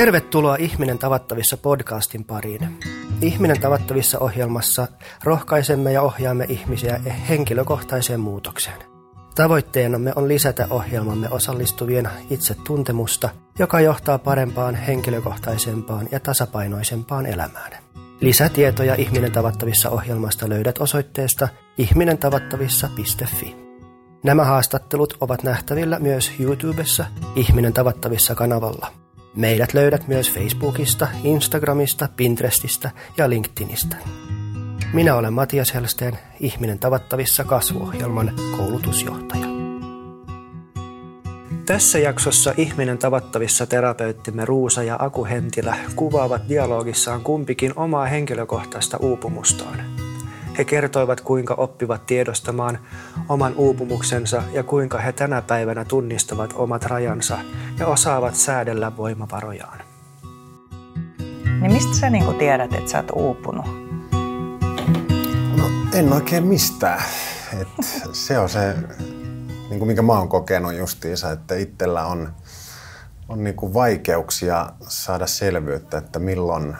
[0.00, 2.78] Tervetuloa Ihminen tavattavissa podcastin pariin.
[3.22, 4.88] Ihminen tavattavissa ohjelmassa
[5.24, 8.76] rohkaisemme ja ohjaamme ihmisiä henkilökohtaiseen muutokseen.
[9.34, 13.28] Tavoitteenamme on lisätä ohjelmamme osallistuvien itsetuntemusta,
[13.58, 17.72] joka johtaa parempaan, henkilökohtaisempaan ja tasapainoisempaan elämään.
[18.20, 21.48] Lisätietoja Ihminen tavattavissa ohjelmasta löydät osoitteesta
[21.78, 23.56] ihminentavattavissa.fi.
[24.24, 27.04] Nämä haastattelut ovat nähtävillä myös YouTubessa
[27.36, 28.92] Ihminen tavattavissa kanavalla.
[29.36, 33.96] Meidät löydät myös Facebookista, Instagramista, Pinterestistä ja LinkedInistä.
[34.92, 39.46] Minä olen Matias Helsteen, Ihminen tavattavissa kasvuohjelman koulutusjohtaja.
[41.66, 49.84] Tässä jaksossa Ihminen tavattavissa terapeuttimme Ruusa ja Aku Hentilä kuvaavat dialogissaan kumpikin omaa henkilökohtaista uupumustaan.
[50.60, 52.78] He kertoivat, kuinka oppivat tiedostamaan
[53.28, 57.38] oman uupumuksensa ja kuinka he tänä päivänä tunnistavat omat rajansa
[57.78, 59.78] ja osaavat säädellä voimavarojaan.
[61.60, 63.66] Niin mistä sä niin tiedät, että sä oot uupunut?
[65.56, 67.02] No en oikein mistään.
[67.60, 67.68] Et
[68.12, 68.74] se on se,
[69.70, 72.32] niin kuin minkä mä oon kokenut justiinsa, että itsellä on,
[73.28, 76.76] on niin kuin vaikeuksia saada selvyyttä, että milloin,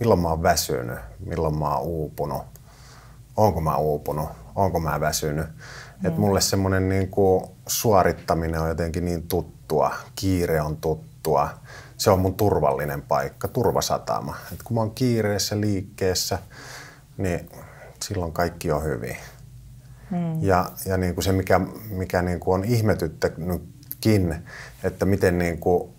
[0.00, 2.42] milloin mä oon väsynyt, milloin mä oon uupunut,
[3.36, 5.46] onko mä uupunut, onko mä väsynyt.
[5.46, 6.06] Mm.
[6.06, 11.50] Että mulle semmoinen niin kuin suorittaminen on jotenkin niin tuttua, kiire on tuttua.
[11.96, 14.36] Se on mun turvallinen paikka, turvasatama.
[14.52, 16.38] Et kun mä oon kiireessä liikkeessä,
[17.16, 17.50] niin
[18.02, 19.16] silloin kaikki on hyvin.
[20.10, 20.42] Mm.
[20.42, 24.36] Ja, ja niin kuin se, mikä, mikä niin kuin on ihmetyttänytkin,
[24.82, 25.90] että miten niin kuin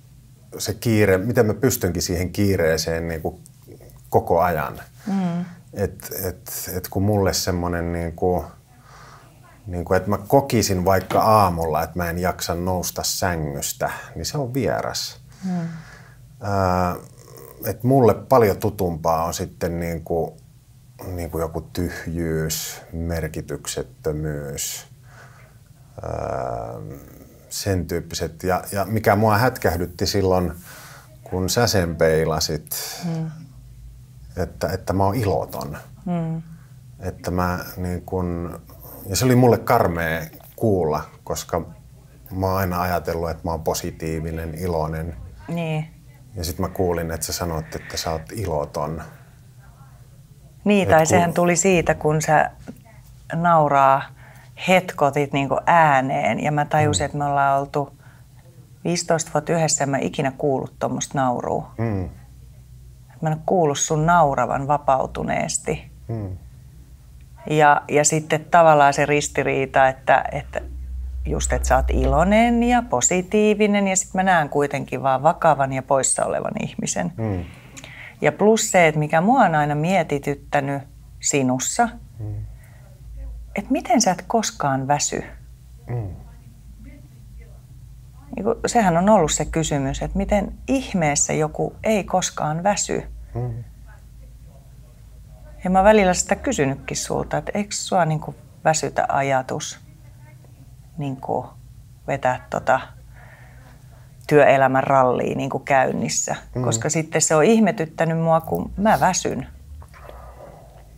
[0.58, 3.40] se kiire, miten mä pystynkin siihen kiireeseen niin kuin
[4.10, 4.82] koko ajan.
[5.08, 5.46] Mm.
[5.76, 8.46] Et, et, et kun mulle semmoinen niin kuin,
[9.68, 14.38] niin kuin, että mä kokisin vaikka aamulla, että mä en jaksa nousta sängystä, niin se
[14.38, 15.20] on vieras.
[15.44, 15.60] Mm.
[15.62, 16.98] Äh,
[17.66, 20.32] et mulle paljon tutumpaa on sitten niin kuin,
[21.08, 24.88] niin kuin joku tyhjyys, merkityksettömyys,
[26.04, 27.00] äh,
[27.50, 28.44] sen tyyppiset.
[28.44, 30.54] Ja, ja mikä mua hätkähdytti silloin,
[31.24, 32.76] kun sä sen peilasit,
[33.06, 33.32] mm.
[34.38, 35.78] Että, että mä oon iloton.
[36.06, 36.42] Mm.
[37.00, 38.60] Että mä niin kun,
[39.06, 40.22] ja se oli mulle karmea
[40.56, 41.66] kuulla, koska
[42.32, 45.16] mä oon aina ajatellut, että mä oon positiivinen, iloinen.
[45.48, 45.88] Niin.
[46.36, 49.02] Ja sitten mä kuulin, että sä sanoit, että sä oot iloton.
[50.64, 51.08] Niin, tai kun...
[51.08, 52.52] sehän tuli siitä, kun sä
[53.34, 54.02] nauraa
[54.68, 56.44] hetkotit niin ääneen.
[56.44, 57.06] Ja mä tajusin, mm.
[57.06, 57.94] että me ollaan oltu
[58.84, 61.72] 15 vuotta yhdessä ja mä ikinä kuullut tuommoista naurua.
[61.78, 62.10] Mm.
[63.26, 65.92] Mä en ole kuullut sun nauravan vapautuneesti.
[66.08, 66.38] Mm.
[67.50, 70.62] Ja, ja sitten tavallaan se ristiriita, että, että
[71.26, 75.84] just, että sä oot iloinen ja positiivinen ja sitten mä näen kuitenkin vaan vakavan ja
[75.84, 77.14] poissa olevan ihmisen.
[77.18, 77.46] Mm.
[78.22, 80.84] Ja plus se, että mikä mua on aina mietityttänyt
[81.22, 82.36] sinussa, mm.
[83.56, 85.24] että miten sä et koskaan väsy.
[85.88, 86.10] Mm.
[88.66, 93.04] Sehän on ollut se kysymys, että miten ihmeessä joku ei koskaan väsy.
[93.36, 93.64] Mm.
[95.64, 99.80] Ja mä välillä sitä kysynytkin sulta, että eikö sua niin kuin väsytä ajatus
[100.98, 101.48] niin kuin
[102.08, 102.80] vetää tota
[104.28, 106.36] työelämän rallia niin kuin käynnissä.
[106.56, 106.64] Mm.
[106.64, 109.48] Koska sitten se on ihmetyttänyt mua, kun mä väsyn.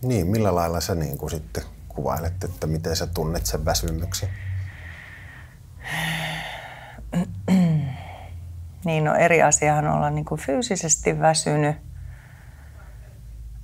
[0.02, 4.30] Niin, millä lailla sä niin kuin sitten kuvailet, että miten sä tunnet sen väsymyksen?
[8.86, 11.87] niin, no eri asiahan olla niin kuin fyysisesti väsynyt.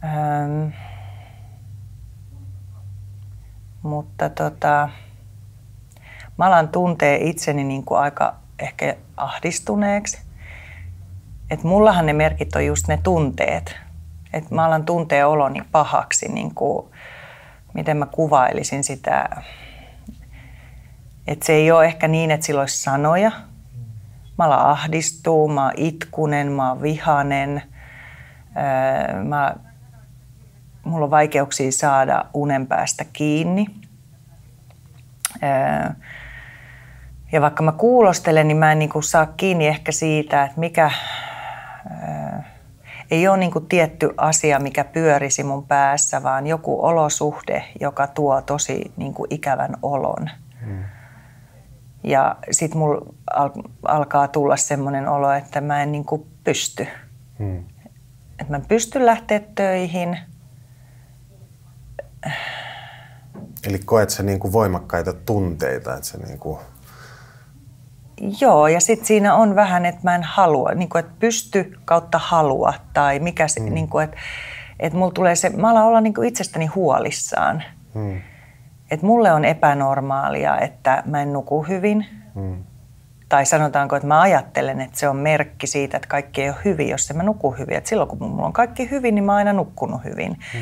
[0.03, 0.71] Öm,
[3.81, 4.89] mutta tota,
[6.37, 10.21] mä alan tuntee itseni niin kuin aika ehkä ahdistuneeksi.
[11.49, 13.75] Et mullahan ne merkit on just ne tunteet.
[14.33, 16.87] Et mä alan tuntee oloni pahaksi, niin kuin,
[17.73, 19.29] miten mä kuvailisin sitä.
[21.27, 23.31] Et se ei ole ehkä niin, että sillä olisi sanoja.
[24.37, 27.63] Mä alan ahdistuu, mä oon itkunen, mä oon vihanen.
[28.57, 29.55] Öö, mä
[30.83, 33.65] mulla on vaikeuksia saada unen päästä kiinni.
[37.31, 40.91] Ja vaikka mä kuulostelen, niin mä en niinku saa kiinni ehkä siitä, että mikä...
[43.11, 48.91] Ei ole niinku tietty asia, mikä pyörisi mun päässä, vaan joku olosuhde, joka tuo tosi
[48.97, 50.29] niinku ikävän olon.
[50.65, 50.83] Hmm.
[52.03, 53.13] Ja sitten mulla
[53.87, 56.87] alkaa tulla semmoinen olo, että mä en niinku pysty.
[57.39, 57.57] Hmm.
[58.39, 60.17] Että mä en pysty lähteä töihin–
[63.67, 66.59] Eli koet sä niin kuin voimakkaita tunteita, että se niin kuin
[68.41, 72.17] Joo, ja sitten siinä on vähän, että mä en halua, niin kuin, että pysty kautta
[72.17, 73.73] halua tai mikä se, mm.
[73.73, 74.17] niin kuin, että,
[74.79, 77.63] että mulla tulee se, mä alan olla niin kuin itsestäni huolissaan.
[77.93, 78.21] Mm.
[78.91, 82.05] Että mulle on epänormaalia, että mä en nuku hyvin.
[82.35, 82.63] Mm.
[83.29, 86.89] Tai sanotaanko, että mä ajattelen, että se on merkki siitä, että kaikki ei ole hyvin,
[86.89, 87.77] jos en mä nuku hyvin.
[87.77, 90.31] Et silloin kun mulla on kaikki hyvin, niin mä oon aina nukkunut hyvin.
[90.53, 90.59] Mm.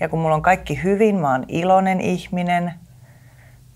[0.00, 2.72] Ja kun mulla on kaikki hyvin, mä oon iloinen ihminen,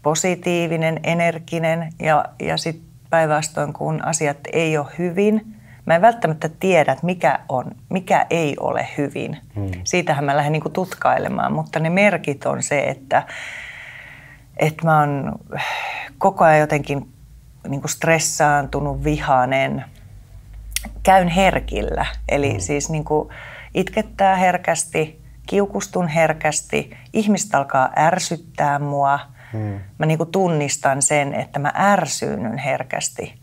[0.02, 5.54] positiivinen, energinen ja, ja sitten päinvastoin, kun asiat ei ole hyvin,
[5.86, 9.38] mä en välttämättä tiedä, että mikä on, mikä ei ole hyvin.
[9.54, 9.70] Hmm.
[9.84, 13.22] Siitähän mä lähden niin tutkailemaan, mutta ne merkit on se, että,
[14.56, 15.32] että mä oon
[16.18, 17.08] koko ajan jotenkin
[17.68, 19.84] niin kuin stressaantunut, vihainen,
[21.02, 22.06] käyn herkillä.
[22.28, 22.60] Eli hmm.
[22.60, 23.28] siis niin kuin
[23.74, 29.20] itkettää herkästi, kiukustun herkästi, ihmiset alkaa ärsyttää mua.
[29.52, 29.80] Hmm.
[29.98, 33.40] Mä niin kuin tunnistan sen, että mä ärsyynyn herkästi.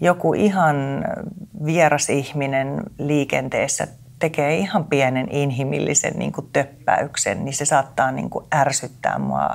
[0.00, 1.04] Joku ihan
[1.64, 3.88] vieras ihminen liikenteessä
[4.18, 9.50] tekee ihan pienen inhimillisen niin kuin töppäyksen, niin se saattaa niin kuin ärsyttää mua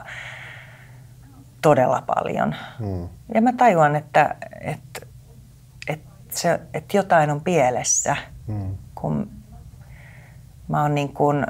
[1.62, 2.56] todella paljon.
[2.80, 3.10] Hmm.
[3.34, 5.08] Ja mä tajuan, että, että,
[5.88, 8.16] että, se, että jotain on pielessä,
[8.48, 8.78] hmm.
[8.96, 9.43] kun
[10.68, 11.46] mä oon niin kuin,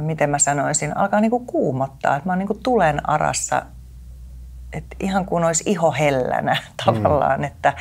[0.00, 2.16] miten mä sanoisin, alkaa niin kuin kuumottaa.
[2.16, 3.62] Että mä oon niin kuin tulen arassa,
[4.72, 7.44] että ihan kuin olisi iho hellänä tavallaan, hmm.
[7.44, 7.72] että,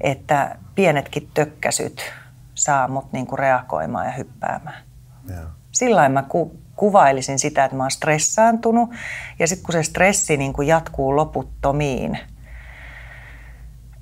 [0.00, 2.12] että pienetkin tökkäsyt
[2.54, 4.82] saa mut niin kuin reagoimaan ja hyppäämään.
[5.30, 5.46] Yeah.
[5.72, 8.90] Sillä mä ku, kuvailisin sitä, että mä oon stressaantunut
[9.38, 12.18] ja sitten kun se stressi niin kuin jatkuu loputtomiin,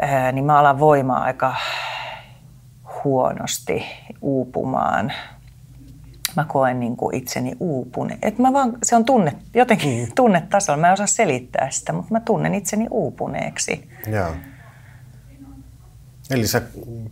[0.02, 1.54] ää, niin mä alan voimaa aika
[3.04, 3.84] huonosti
[4.20, 5.12] uupumaan.
[6.36, 8.18] Mä koen niin kuin itseni uupune.
[8.22, 10.12] Et mä vaan, se on tunne, jotenkin mm.
[10.16, 10.80] tunnetasolla.
[10.80, 13.88] Mä en osaa selittää sitä, mutta mä tunnen itseni uupuneeksi.
[14.06, 14.34] Joo.
[16.30, 16.62] Eli sä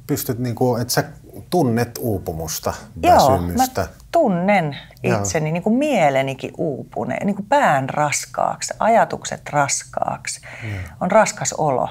[0.07, 1.05] pystyt, niin kuin, että sä
[1.51, 2.73] tunnet uupumusta,
[3.03, 3.81] väsymystä.
[3.81, 10.41] Joo, mä tunnen itseni, niin kuin mielenikin uupuneen, niin kuin pään raskaaksi, ajatukset raskaaksi.
[10.63, 10.81] Joo.
[11.01, 11.89] On raskas olo.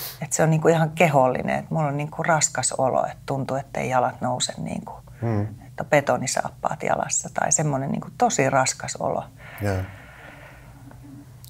[0.00, 0.26] Joo.
[0.26, 3.22] Et se on niin kuin ihan kehollinen, että mulla on niin kuin raskas olo, että
[3.26, 5.42] tuntuu, että ei jalat nouse niin kuin, hmm.
[5.42, 9.24] että on betonisaappaat jalassa tai semmoinen niin kuin tosi raskas olo.
[9.62, 9.76] Joo.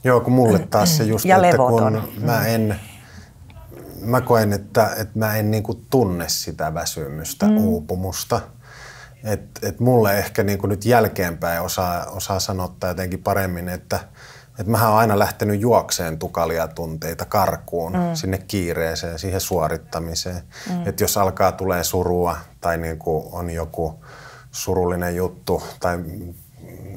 [0.05, 2.09] Joo, kun mulle taas se just, ja että levoton.
[2.15, 2.81] kun mä en,
[4.01, 7.57] mä koen, että, että mä en niin kuin tunne sitä väsymystä, mm.
[7.57, 8.41] uupumusta.
[9.25, 14.01] Että et mulle ehkä niin kuin nyt jälkeenpäin osaa, osaa sanottaa jotenkin paremmin, että–
[14.61, 18.15] että mä oon aina lähtenyt juokseen tukalia tunteita karkuun mm.
[18.15, 20.43] sinne kiireeseen, siihen suorittamiseen.
[20.71, 20.87] Mm.
[20.87, 24.05] Että jos alkaa tulee surua tai niin kuin on joku
[24.51, 25.99] surullinen juttu tai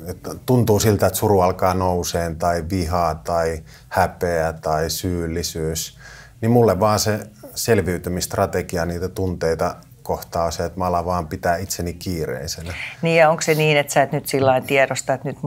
[0.08, 5.98] että tuntuu siltä, että suru alkaa nouseen tai vihaa tai häpeä tai syyllisyys,
[6.42, 7.20] niin mulle vaan se
[7.56, 12.74] selviytymistrategia niitä tunteita kohtaa se, että mä alan vaan pitää itseni kiireisenä.
[13.02, 15.38] Niin ja onko se niin, että sä et nyt sillä tiedosta, että nyt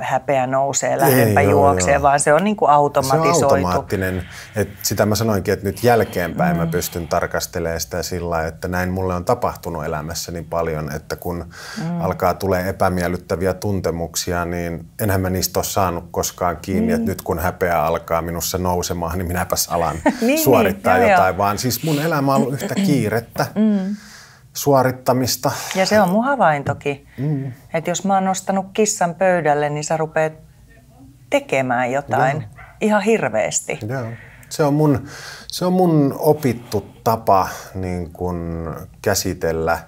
[0.00, 3.38] häpeä nousee lähempä juoksee, vaan se on niin kuin automatisoitu.
[3.38, 4.22] Se on automaattinen.
[4.56, 6.60] Että sitä mä sanoinkin, että nyt jälkeenpäin mm.
[6.60, 11.44] mä pystyn tarkastelemaan sitä sillä että näin mulle on tapahtunut elämässäni paljon, että kun
[11.78, 12.00] mm.
[12.00, 16.94] alkaa tulee epämiellyttäviä tuntemuksia, niin enhän mä niistä ole saanut koskaan kiinni, mm.
[16.94, 21.38] että nyt kun häpeä alkaa minussa nousemaan, niin minäpäs alan niin, suorittaa niin, jotain, joo.
[21.38, 23.46] vaan siis mun elämä on ollut yhtä kiirettä.
[23.54, 23.96] Mm mm.
[24.52, 25.50] suorittamista.
[25.74, 27.52] Ja se on mun havaintokin, mm.
[27.74, 30.32] että jos mä oon nostanut kissan pöydälle, niin sä rupeat
[31.30, 32.64] tekemään jotain Joo.
[32.80, 33.78] ihan hirveästi.
[33.88, 34.06] Joo.
[34.48, 35.04] Se on mun,
[35.48, 38.70] se on mun opittu tapa niin kun
[39.02, 39.78] käsitellä,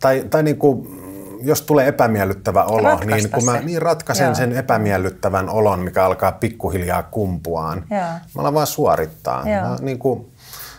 [0.00, 0.98] tai, tai niin kun,
[1.42, 4.34] jos tulee epämiellyttävä olo, niin kun mä niin ratkaisen Joo.
[4.34, 8.00] sen epämiellyttävän olon, mikä alkaa pikkuhiljaa kumpuaan, Joo.
[8.00, 9.44] mä alan vaan suorittaa.
[9.44, 10.30] Mä, niin kun,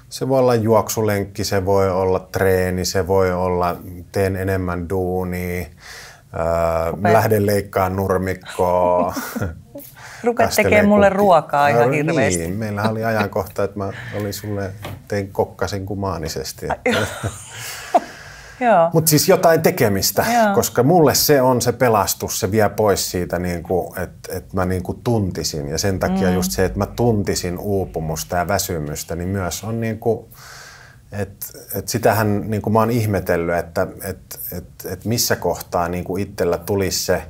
[0.10, 3.76] se voi olla juoksulenkki, se voi olla treeni, se voi olla
[4.12, 9.14] teen enemmän duunia, öö, lähden leikkaan nurmikkoa.
[10.24, 12.42] Rupeat tekemään mulle ruokaa ihan no, hirveästi.
[12.42, 14.72] Niin, meillä oli ajankohta, että mä olin sulle,
[15.08, 16.68] tein kokkasin kumaanisesti.
[18.94, 20.56] Mutta siis jotain tekemistä, Joo.
[20.56, 23.64] koska mulle se on se pelastus, se vie pois siitä, niin
[24.04, 25.68] että et mä niin kuin tuntisin.
[25.68, 26.34] Ja sen takia mm.
[26.34, 30.26] just se, että mä tuntisin uupumusta ja väsymystä, niin myös on niin kuin,
[31.12, 36.04] että et sitähän niin kuin mä oon ihmetellyt, että et, et, et missä kohtaa niin
[36.04, 37.24] kuin itsellä tulisi se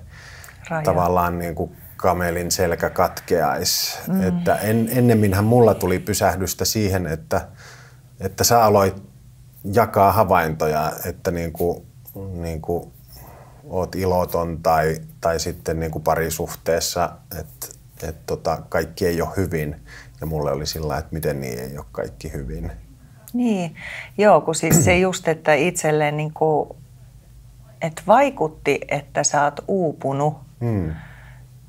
[0.70, 0.84] Raja.
[0.84, 3.98] tavallaan niin kuin kamelin selkä katkeaisi.
[4.08, 4.28] Mm.
[4.28, 7.48] Että en, ennemminhän mulla tuli pysähdystä siihen, että,
[8.20, 9.09] että sä aloit
[9.64, 11.86] jakaa havaintoja, että niin kuin,
[12.34, 12.92] niin kuin
[13.70, 19.76] oot iloton tai, tai sitten niin kuin parisuhteessa, että että tota, kaikki ei ole hyvin.
[20.22, 22.72] Ja mulle oli sillä että miten niin ei ole kaikki hyvin.
[23.34, 23.76] Niin,
[24.18, 26.70] joo, kun siis se just, että itselleen niin kuin,
[27.82, 30.94] että vaikutti, että sä oot uupunut, mm.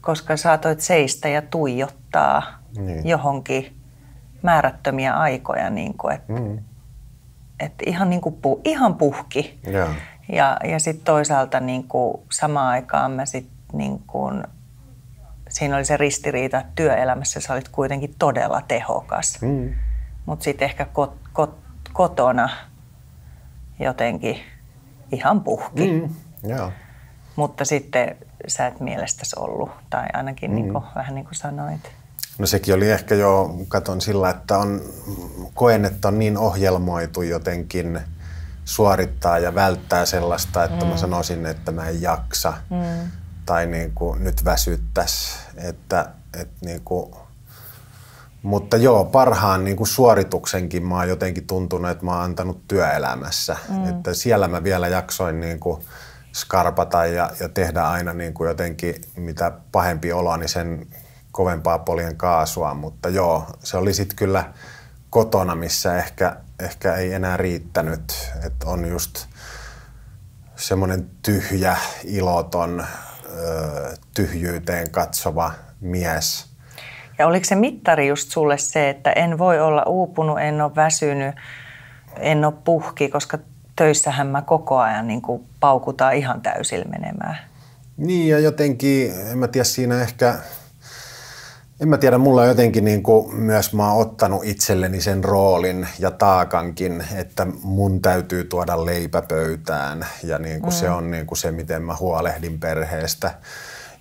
[0.00, 2.42] koska saatoit seistä ja tuijottaa
[2.76, 3.08] niin.
[3.08, 3.76] johonkin
[4.42, 6.58] määrättömiä aikoja, niin kuin, että, mm.
[7.60, 9.60] Että ihan, niin kuin, ihan puhki.
[9.68, 9.96] Yeah.
[10.32, 14.44] Ja, ja sitten toisaalta niin kuin, samaan aikaan mä sit, niin kuin,
[15.48, 19.42] siinä oli se ristiriita, että työelämässä sä olit kuitenkin todella tehokas.
[19.42, 19.74] Mm.
[20.26, 21.58] Mutta sitten ehkä kot, kot,
[21.92, 22.48] kotona
[23.78, 24.36] jotenkin
[25.12, 25.92] ihan puhki.
[25.92, 26.14] Mm.
[26.48, 26.72] Yeah.
[27.36, 28.16] Mutta sitten
[28.48, 30.54] sä et mielestäsi ollut, tai ainakin mm.
[30.54, 31.92] niin kuin, vähän niin kuin sanoit.
[32.40, 34.80] No sekin oli ehkä jo, katon sillä, että on,
[35.54, 38.00] koen, että on niin ohjelmoitu jotenkin
[38.64, 40.90] suorittaa ja välttää sellaista, että mm.
[40.90, 43.10] mä sanoisin, että mä en jaksa mm.
[43.46, 45.38] tai niin kuin nyt väsyttäisi.
[45.56, 46.06] Että,
[46.40, 47.14] että niin kuin,
[48.42, 53.56] mutta joo, parhaan niin kuin suorituksenkin mä oon jotenkin tuntunut, että mä oon antanut työelämässä.
[53.68, 53.88] Mm.
[53.88, 55.80] Että siellä mä vielä jaksoin niin kuin
[56.32, 60.86] skarpata ja, ja tehdä aina niin kuin jotenkin mitä pahempi olo, niin sen
[61.32, 64.44] kovempaa poljen kaasua, mutta joo, se oli sitten kyllä
[65.10, 69.26] kotona, missä ehkä, ehkä ei enää riittänyt, että on just
[70.56, 72.86] semmoinen tyhjä, iloton,
[74.14, 76.46] tyhjyyteen katsova mies.
[77.18, 81.34] Ja oliko se mittari just sulle se, että en voi olla uupunut, en ole väsynyt,
[82.18, 83.38] en ole puhki, koska
[83.76, 87.38] töissähän mä koko ajan niin kuin paukutaan ihan täysillä menemään.
[87.96, 90.34] Niin ja jotenkin, en mä tiedä, siinä ehkä
[91.80, 96.10] en mä tiedä, mulla jotenkin niin kuin myös mä oon ottanut itselleni sen roolin ja
[96.10, 100.76] taakankin, että mun täytyy tuoda leipä pöytään ja niin kuin mm.
[100.76, 103.34] se on niin kuin se, miten mä huolehdin perheestä.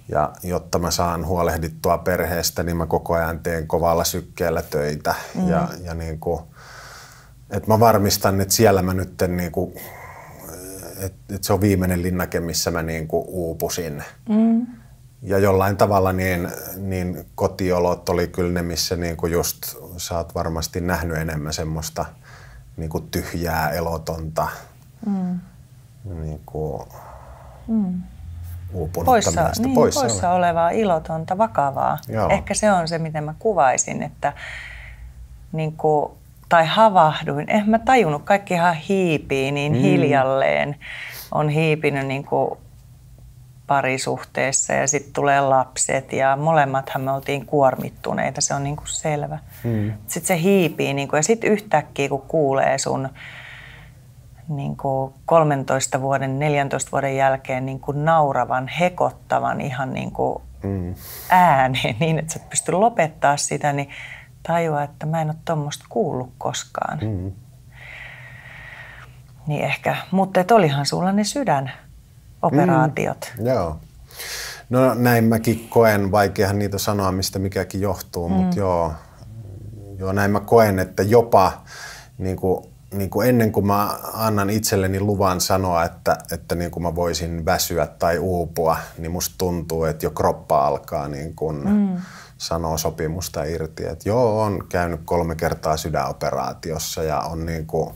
[0.09, 5.15] Ja jotta mä saan huolehdittua perheestä, niin mä koko ajan teen kovalla sykkeellä töitä.
[5.35, 5.49] Mm.
[5.49, 6.41] Ja, ja niin kuin,
[7.49, 9.73] että mä varmistan, että siellä mä nyt niin kuin,
[10.97, 14.03] että, että se on viimeinen linnake, missä mä niin kuin uupusin.
[14.29, 14.78] Mm
[15.21, 20.35] ja jollain tavalla niin, niin kotiolot oli kyllä ne, missä niin kuin just sä oot
[20.35, 22.05] varmasti nähnyt enemmän semmoista
[22.77, 24.47] niin kuin tyhjää, elotonta,
[25.05, 25.39] mm.
[26.03, 26.83] niin kuin
[27.67, 28.03] mm.
[29.05, 31.97] poissa, niin, poissa, poissa olevaa, ilotonta, vakavaa.
[32.07, 32.29] Joo.
[32.29, 34.33] Ehkä se on se, miten mä kuvaisin, että
[35.51, 36.11] niin kuin,
[36.49, 37.49] tai havahduin.
[37.49, 39.79] En mä tajunnut, kaikkihan hiipii niin mm.
[39.79, 40.75] hiljalleen.
[41.31, 42.59] On hiipinyt niin kuin
[43.69, 49.39] parisuhteessa ja sitten tulee lapset ja molemmathan me oltiin kuormittuneita, se on niin kuin selvä.
[49.63, 49.93] Mm.
[50.07, 53.09] Sitten se hiipii niin kuin, ja sitten yhtäkkiä kun kuulee sun
[54.49, 60.95] niin kuin 13 vuoden, 14 vuoden jälkeen niin kuin nauravan, hekottavan ihan niin kuin mm.
[61.29, 63.89] ääneen niin, että sä et pysty lopettaa sitä, niin
[64.47, 66.99] tajua, että mä en ole tuommoista kuullut koskaan.
[67.01, 67.31] Mm.
[69.47, 71.71] Niin ehkä, mutta et olihan sulla ne sydän
[72.41, 73.33] operaatiot.
[73.37, 73.77] Mm, joo.
[74.69, 78.35] No näin mäkin koen, vaikeahan niitä sanoa, mistä mikäkin johtuu, mm.
[78.35, 78.93] mutta joo,
[79.97, 81.63] joo, näin mä koen, että jopa
[82.17, 86.83] niin kuin, niin kuin ennen kuin mä annan itselleni luvan sanoa, että, että niin kuin
[86.83, 91.97] mä voisin väsyä tai uupua, niin musta tuntuu, että jo kroppa alkaa niin kuin mm.
[92.37, 93.85] sanoa sopimusta irti.
[93.85, 97.93] Että joo, on käynyt kolme kertaa sydänoperaatiossa ja on niin kuin,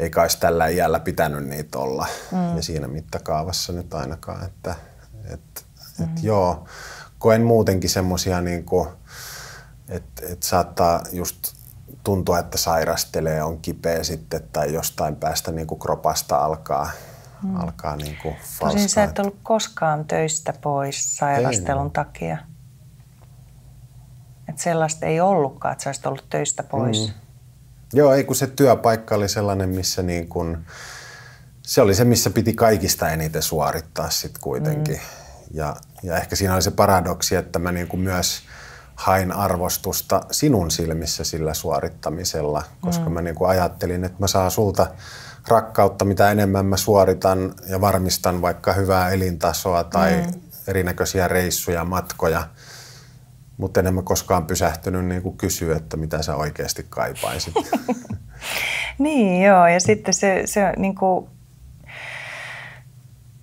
[0.00, 2.56] ei kai tällä iällä pitänyt niitä olla mm.
[2.56, 4.74] ja siinä mittakaavassa nyt ainakaan, että
[5.24, 5.66] et,
[5.98, 6.04] mm.
[6.04, 6.64] et joo,
[7.18, 8.66] koen muutenkin semmoisia niin
[9.88, 11.54] että et saattaa just
[12.04, 16.90] tuntua, että sairastelee, on kipeä sitten tai jostain päästä niin kuin kropasta alkaa,
[17.42, 17.56] mm.
[17.56, 22.38] alkaa niin kuin Tosin sä et ollut koskaan töistä pois sairastelun ei, takia.
[24.48, 27.08] Että sellaista ei ollutkaan, että sä olisit ollut töistä pois.
[27.08, 27.19] Mm.
[27.92, 30.58] Joo, ei kun se työpaikka oli sellainen, missä niin kuin,
[31.62, 34.94] se oli se, missä piti kaikista eniten suorittaa sitten kuitenkin.
[34.94, 35.00] Mm.
[35.50, 38.42] Ja, ja ehkä siinä oli se paradoksi, että mä niin kuin myös
[38.94, 43.12] hain arvostusta sinun silmissä sillä suorittamisella, koska mm.
[43.12, 44.86] mä niin kuin ajattelin, että mä saan sulta
[45.48, 50.40] rakkautta, mitä enemmän mä suoritan ja varmistan vaikka hyvää elintasoa tai mm.
[50.66, 52.46] erinäköisiä reissuja, matkoja–
[53.60, 57.54] mutta en mä koskaan pysähtynyt niin kuin kysyä, että mitä sä oikeasti kaipaisit.
[58.98, 61.28] niin joo, ja sitten se, se niin kuin,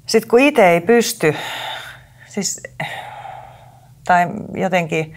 [0.06, 1.36] sit kun itse ei pysty,
[2.26, 2.64] siis,
[4.06, 5.16] tai jotenkin,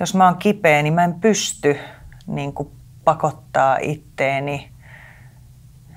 [0.00, 1.78] jos mä oon kipeä, niin mä en pysty
[2.26, 2.68] niin kuin
[3.04, 4.70] pakottaa itteeni.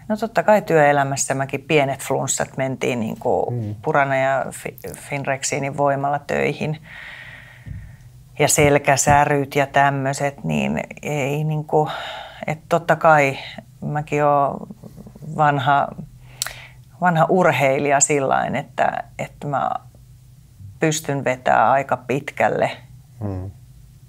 [0.07, 3.75] No totta kai työelämässä mäkin pienet flunssat mentiin niin kuin mm.
[3.81, 4.45] Purana ja
[5.09, 6.77] Finrexiinin voimalla töihin–
[8.39, 11.89] ja selkäsäryt ja tämmöiset, niin ei niin kuin,
[12.47, 13.37] että totta kai
[13.81, 14.59] mäkin olen
[15.37, 15.87] vanha,
[17.01, 19.69] vanha urheilija sillain, että, että mä
[20.79, 22.71] pystyn vetämään aika pitkälle
[23.19, 23.51] hmm.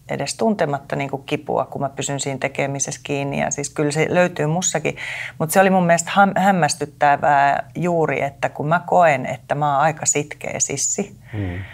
[0.09, 3.41] edes tuntematta niin kuin kipua, kun mä pysyn siinä tekemisessä kiinni.
[3.41, 4.97] Ja siis kyllä se löytyy mussakin.
[5.39, 10.07] Mutta se oli mun mielestä hämmästyttävää juuri, että kun mä koen, että mä oon aika
[10.07, 11.65] sitkeä sissi, hmm.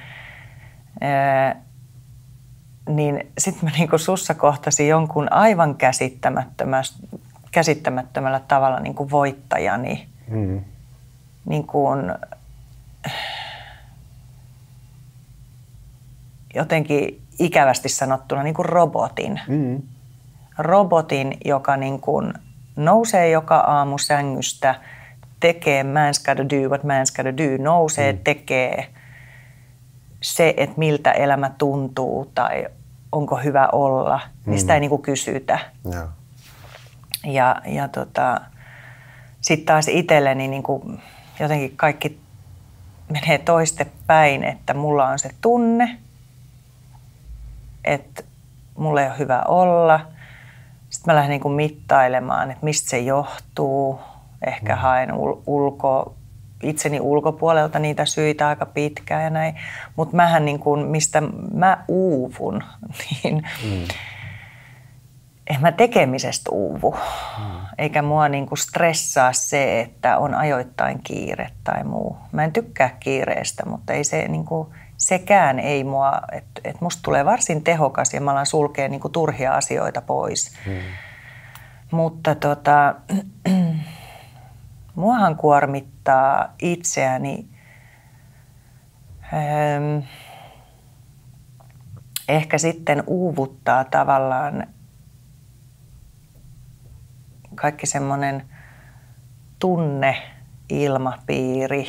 [2.89, 5.77] Niin sitten mä niinku sussa kohtasin jonkun aivan
[7.51, 10.09] käsittämättömällä tavalla niinku voittajani.
[10.29, 10.65] Mm.
[11.45, 12.13] Niin kuin,
[16.55, 19.41] jotenkin ikävästi sanottuna niin kuin robotin.
[19.49, 19.83] Mm.
[20.59, 22.33] Robotin, joka niin kuin
[22.77, 24.75] nousee joka aamu sängystä,
[25.41, 28.19] tekee man's gotta do what man's gotta do, nousee, mm.
[28.25, 28.89] tekee–
[30.25, 32.67] se, että miltä elämä tuntuu tai
[33.13, 34.75] onko hyvä olla, niin sitä mm.
[34.75, 35.59] ei niin kuin kysytä.
[35.93, 36.09] Ja,
[37.25, 38.41] ja, ja tota,
[39.41, 41.03] sitten taas itselleni niin kuin
[41.41, 42.21] jotenkin kaikki
[43.09, 45.99] menee toistepäin, että mulla on se tunne,
[47.85, 48.23] että
[48.79, 50.01] mulla ei ole hyvä olla.
[50.91, 54.01] Sitten mä lähden niin kuin mittailemaan, että mistä se johtuu.
[54.47, 54.81] Ehkä mm.
[54.81, 56.15] haen ul- ulko
[56.65, 59.55] itseni ulkopuolelta niitä syitä aika pitkään ja näin.
[59.97, 61.23] Mutta mähän niin kuin, mistä
[61.55, 62.63] mä uuvun,
[63.11, 63.85] niin mm.
[65.47, 66.97] en mä tekemisestä uuvu.
[67.39, 67.45] Mm.
[67.79, 72.17] Eikä mua niin kuin stressaa se, että on ajoittain kiire tai muu.
[72.33, 77.03] Mä en tykkää kiireestä, mutta ei se niin kuin, sekään ei mua, että et musta
[77.03, 80.53] tulee varsin tehokas ja mä alan sulkea niin kuin turhia asioita pois.
[80.67, 80.73] Mm.
[81.91, 82.95] Mutta tota,
[84.95, 87.49] muahan kuormittaa itseäni
[89.35, 90.05] ähm,
[92.29, 94.67] ehkä sitten uuvuttaa tavallaan
[97.55, 98.49] kaikki semmoinen
[99.59, 100.17] tunne,
[100.69, 101.87] ilmapiiri.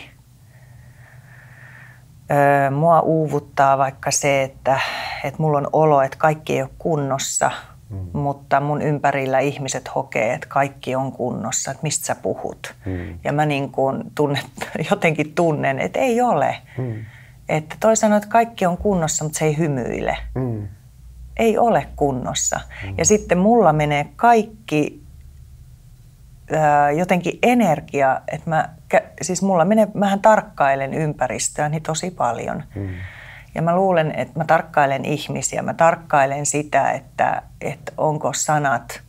[2.32, 4.80] Öö, mua uuvuttaa vaikka se, että,
[5.24, 7.52] että mulla on olo, että kaikki ei ole kunnossa–
[7.90, 8.20] Mm.
[8.20, 12.76] Mutta mun ympärillä ihmiset hokee, että kaikki on kunnossa, että mistä sä puhut.
[12.86, 13.20] Mm.
[13.24, 14.46] Ja mä niin kuin tunnet,
[14.92, 16.58] jotenkin tunnen, että ei ole.
[16.78, 17.06] Mm.
[17.50, 20.18] Että toi sanoo, että kaikki on kunnossa, mutta se ei hymyile.
[20.36, 20.68] Mm.
[21.38, 22.60] Ei ole kunnossa.
[22.84, 22.96] Mm.
[22.98, 25.06] Ja sitten mulla menee kaikki
[26.98, 28.70] jotenkin energia, että mä,
[29.22, 32.64] siis mulla menee, mähän tarkkailen ympäristöäni tosi paljon.
[32.76, 32.90] Mm.
[33.56, 39.02] Ja mä luulen, että mä tarkkailen ihmisiä, mä tarkkailen sitä, että, että onko sanat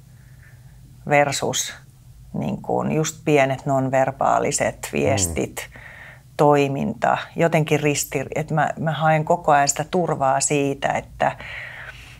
[1.09, 1.75] versus
[2.35, 5.81] niin kuin just pienet nonverbaaliset viestit, mm.
[6.37, 11.37] toiminta, jotenkin risti, että mä, mä haen koko ajan sitä turvaa siitä, että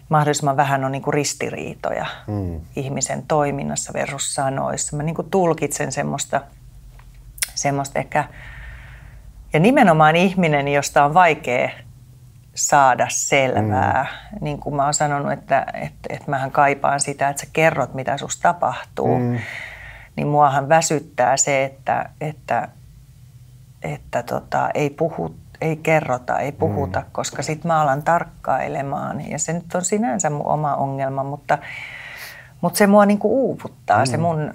[0.09, 2.61] mahdollisimman vähän on niin kuin ristiriitoja mm.
[2.77, 4.97] ihmisen toiminnassa versus sanoissa.
[4.97, 6.41] Mä niin kuin tulkitsen semmoista,
[7.55, 8.25] semmoista ehkä,
[9.53, 11.71] ja nimenomaan ihminen, josta on vaikea
[12.57, 14.07] saada selvää.
[14.33, 14.45] Mm.
[14.45, 18.17] Niin kuin mä oon sanonut, että, että, että mähän kaipaan sitä, että sä kerrot, mitä
[18.17, 19.19] susta tapahtuu.
[19.19, 19.39] Mm.
[20.17, 22.69] Niin muahan väsyttää se, että, että,
[23.83, 27.07] että tota, ei, puhu, ei kerrota, ei puhuta, mm.
[27.13, 29.31] koska sit mä alan tarkkailemaan.
[29.31, 31.59] Ja se nyt on sinänsä mun oma ongelma, mutta,
[32.61, 33.99] mutta se mua niinku uuvuttaa.
[33.99, 34.07] Mm.
[34.07, 34.53] Se mun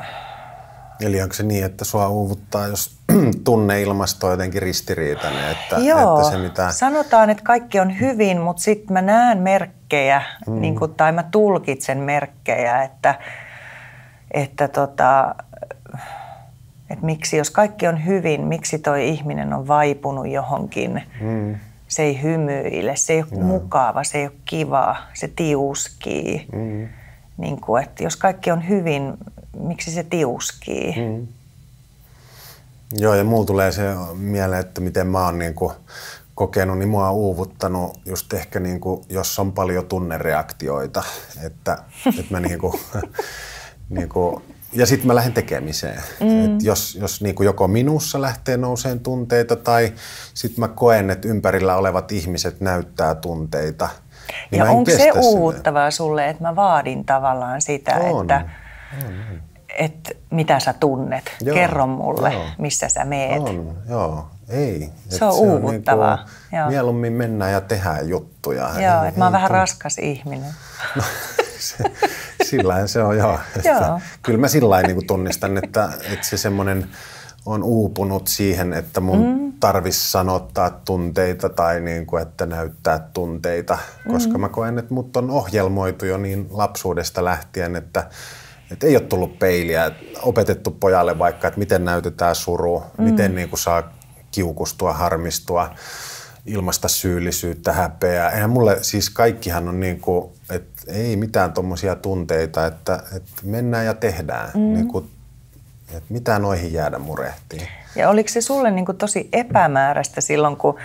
[1.01, 3.00] Eli onko se niin, että sua uuvuttaa, jos
[3.43, 5.51] tunneilmasto on jotenkin ristiriitainen?
[5.51, 6.71] Että, Joo, että se mitä...
[6.71, 10.61] sanotaan, että kaikki on hyvin, mutta sitten mä näen merkkejä, mm.
[10.61, 13.15] niin kuin, tai mä tulkitsen merkkejä, että,
[14.31, 15.35] että, tota,
[16.89, 21.03] että miksi jos kaikki on hyvin, miksi toi ihminen on vaipunut johonkin.
[21.21, 21.55] Mm.
[21.87, 23.47] Se ei hymyile, se ei ole no.
[23.47, 26.47] mukava, se ei ole kiva, se tiuskii.
[26.53, 26.87] Mm.
[27.37, 29.13] Niin kuin, että jos kaikki on hyvin,
[29.59, 30.95] miksi se tiuskii.
[30.97, 31.27] Mm.
[32.93, 35.73] Joo, ja mulla tulee se mieleen, että miten mä oon niin kuin
[36.35, 41.03] kokenut, niin mua on uuvuttanut just ehkä niin kuin, jos on paljon tunnereaktioita,
[41.45, 41.77] että,
[42.07, 42.73] että mä niin kuin,
[43.89, 46.01] niin kuin, ja sitten mä lähden tekemiseen.
[46.19, 46.45] Mm.
[46.45, 49.93] Et jos jos niin kuin joko minussa lähtee nouseen tunteita tai
[50.33, 53.89] sitten mä koen, että ympärillä olevat ihmiset näyttää tunteita.
[54.51, 58.21] Niin ja onko se uuvuttavaa sulle, että mä vaadin tavallaan sitä, on.
[58.21, 58.45] että
[59.07, 59.41] on,
[59.77, 61.23] että mitä sä tunnet.
[61.41, 62.45] Joo, Kerro mulle, joo.
[62.57, 63.41] missä sä meet.
[63.41, 64.27] On, joo.
[64.49, 64.89] Ei.
[65.09, 66.13] Se on uuvuttavaa.
[66.13, 68.69] On niin mieluummin mennään ja tehdään juttuja.
[68.79, 70.51] Joo, että mä oon vähän raskas ihminen.
[70.95, 71.03] No,
[71.59, 71.83] se,
[72.43, 73.39] sillain se on, joo.
[73.63, 73.99] joo.
[74.21, 76.87] Kyllä mä sillä niin tunnistan, että, että se semmoinen
[77.45, 79.53] on uupunut siihen, että mun mm.
[79.59, 83.77] tarvitsisi sanottaa tunteita tai niin kuin, että näyttää tunteita,
[84.11, 84.41] koska mm.
[84.41, 88.09] mä koen, että mut on ohjelmoitu jo niin lapsuudesta lähtien, että,
[88.71, 93.03] että ei ole tullut peiliä, opetettu pojalle vaikka, että miten näytetään suru, mm.
[93.03, 93.93] miten niin kuin saa
[94.31, 95.75] kiukustua, harmistua,
[96.45, 98.29] ilmasta syyllisyyttä, häpeää.
[98.29, 103.85] Eihän mulle, siis kaikkihan on niin kuin, että ei mitään tuommoisia tunteita, että, että mennään
[103.85, 104.51] ja tehdään.
[104.53, 104.73] Mm.
[104.73, 105.09] Niin kuin
[105.97, 107.67] että mitä noihin jäädä murehtiin.
[107.95, 110.75] Ja oliko se sulle niin kuin tosi epämääräistä silloin, kun,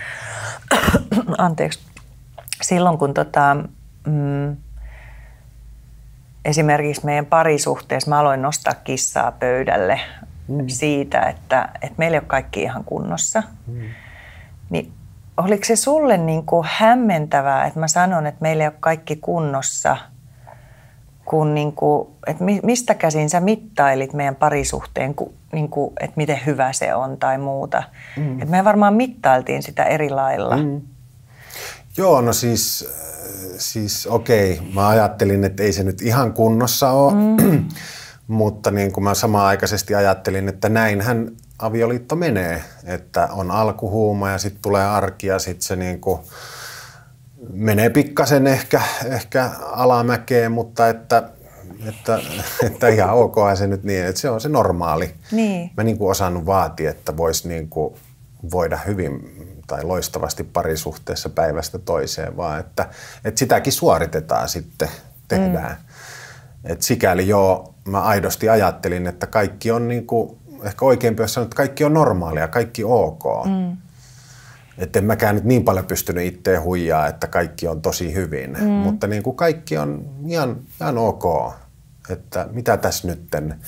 [1.39, 1.81] anteeksi,
[2.63, 3.57] silloin kun tota,
[4.07, 4.57] mm,
[6.47, 10.01] esimerkiksi meidän parisuhteessa mä aloin nostaa kissaa pöydälle
[10.49, 10.65] mm.
[10.67, 13.43] siitä, että, että meillä ei ole kaikki ihan kunnossa.
[13.67, 13.81] Mm.
[14.71, 14.93] Niin
[15.37, 19.97] oliko se sulle niin kuin hämmentävää, että mä sanon, että meillä ei ole kaikki kunnossa–
[21.27, 25.15] kun niin kuin, että mistä käsin sä mittailit meidän parisuhteen,
[25.53, 27.83] niin kuin, että miten hyvä se on tai muuta.
[28.17, 28.33] Mm.
[28.33, 30.57] Että me varmaan mittailtiin sitä eri lailla.
[30.57, 30.81] Mm.
[31.97, 32.89] Joo, no siis,
[33.59, 37.65] siis okei, mä ajattelin, että ei se nyt ihan kunnossa ole, mm.
[38.27, 44.63] mutta niin kuin mä samaaikaisesti ajattelin, että näinhän avioliitto menee, että on alkuhuuma ja sitten
[44.63, 46.21] tulee arki ja sitten se niin kuin–
[47.53, 51.31] menee pikkasen ehkä, ehkä alamäkeen, mutta että,
[51.89, 52.21] että,
[52.67, 55.15] että ihan ok se nyt niin, että se on se normaali.
[55.33, 55.71] Niin.
[55.77, 57.95] Mä niin kuin osannut vaatia, että voisi niin kuin
[58.53, 59.21] voida hyvin
[59.67, 62.89] tai loistavasti parisuhteessa päivästä toiseen, vaan että,
[63.25, 64.89] että sitäkin suoritetaan sitten,
[65.29, 65.77] tehdään.
[65.77, 65.87] Mm.
[66.65, 71.45] Et sikäli joo, mä aidosti ajattelin, että kaikki on niin kuin, ehkä oikeampi jos sanoa,
[71.45, 73.25] että kaikki on normaalia, kaikki ok.
[73.45, 73.77] Mm.
[74.79, 78.57] Että en mäkään nyt niin paljon pystynyt itteen huijaa, että kaikki on tosi hyvin.
[78.61, 78.67] Mm.
[78.67, 81.53] Mutta niin kuin kaikki on ihan, ihan ok.
[82.11, 83.61] Että mitä tässä nytten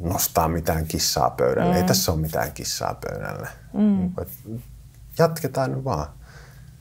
[0.00, 1.72] nostaa mitään kissaa pöydälle.
[1.72, 1.76] Mm.
[1.76, 3.48] Ei tässä ole mitään kissaa pöydälle.
[3.72, 4.12] Mm.
[5.18, 6.06] Jatketaan nyt vaan.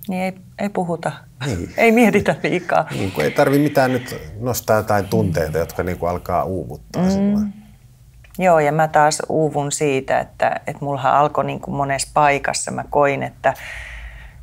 [0.07, 1.11] Niin ei, ei puhuta.
[1.45, 1.73] Niin.
[1.77, 2.87] ei mietitä liikaa.
[2.91, 7.51] Niin kuin ei tarvi mitään nyt nostaa jotain tunteita, jotka niin kuin alkaa uuvuttaa mm.
[8.41, 12.71] Joo, ja mä taas uuvun siitä, että, että mullahan alkoi niin kuin monessa paikassa.
[12.71, 13.53] Mä koin, että,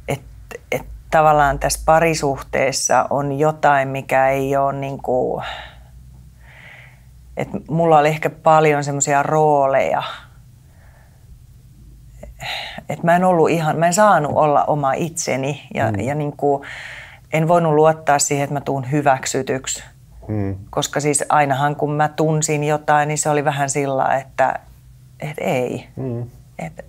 [0.09, 5.45] että, että tavallaan tässä parisuhteessa on jotain, mikä ei ole niin kuin,
[7.37, 10.03] että mulla oli ehkä paljon semmoisia rooleja,
[12.89, 16.01] että mä en ollut ihan, mä en saanut olla oma itseni ja, mm.
[16.01, 16.63] ja niin kuin,
[17.33, 19.83] en voinut luottaa siihen, että mä tuun hyväksytyksi–
[20.29, 20.57] Mm.
[20.71, 24.59] Koska siis ainahan kun mä tunsin jotain, niin se oli vähän sillä, että,
[25.21, 25.89] että ei.
[25.97, 26.27] Mm.
[26.59, 26.83] Että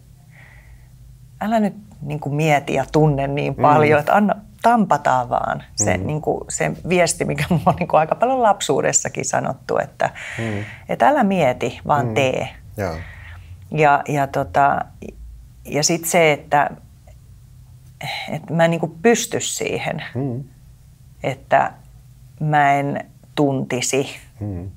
[1.42, 3.62] älä nyt niin kuin mieti ja tunne niin mm.
[3.62, 4.00] paljon, mm.
[4.00, 6.08] että anna, tampataan vaan se, mm.
[6.08, 10.64] niin kuin, se viesti, mikä mulla on niin kuin aika paljon lapsuudessakin sanottu, että, mm.
[10.90, 12.14] että älä mieti, vaan mm.
[12.14, 12.50] tee.
[12.78, 12.94] Ja,
[13.72, 14.86] ja, ja, tota,
[15.68, 16.70] ja sitten se, että,
[18.32, 20.44] että mä en niin pysty siihen, mm.
[21.24, 21.72] että
[22.40, 24.08] mä en tuntisi.
[24.40, 24.72] Hmm.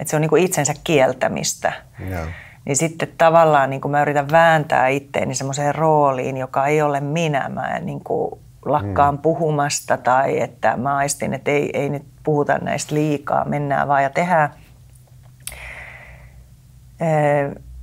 [0.00, 1.72] Että se on niin kuin itsensä kieltämistä.
[2.08, 2.28] Yeah.
[2.64, 7.48] Niin sitten tavallaan niin kuin mä yritän vääntää itteeni semmoiseen rooliin, joka ei ole minä.
[7.48, 9.22] Mä en niin kuin lakkaan hmm.
[9.22, 14.10] puhumasta tai että mä aistin, että ei, ei nyt puhuta näistä liikaa, mennään vaan ja
[14.10, 14.50] tehdään.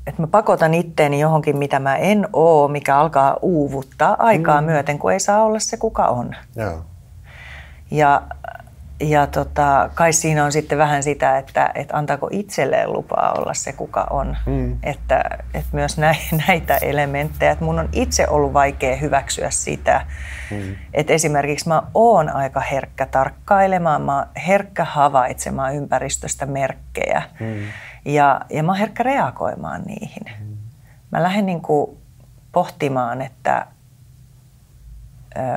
[0.08, 4.66] Että mä pakotan itteeni johonkin, mitä mä en oo, mikä alkaa uuvuttaa aikaa hmm.
[4.66, 6.36] myöten, kun ei saa olla se, kuka on.
[6.58, 6.74] Yeah.
[7.92, 8.22] Ja
[9.00, 13.74] ja tota, kai siinä on sitten vähän sitä, että, että antaako itselleen lupaa olla se,
[13.74, 14.38] kuka on.
[14.46, 14.78] Mm.
[14.84, 15.98] Että, että myös
[16.48, 20.06] näitä elementtejä, että mun on itse ollut vaikea hyväksyä sitä.
[20.52, 20.76] Mm.
[20.94, 27.22] Että esimerkiksi mä oon aika herkkä tarkkailemaan, mä oon herkkä havaitsemaan ympäristöstä merkkejä.
[27.40, 27.56] Mm.
[28.06, 30.24] Ja, ja mä oon herkkä reagoimaan niihin.
[30.40, 30.58] Mm.
[31.12, 31.98] Mä lähden niin kuin
[32.52, 33.68] pohtimaan, että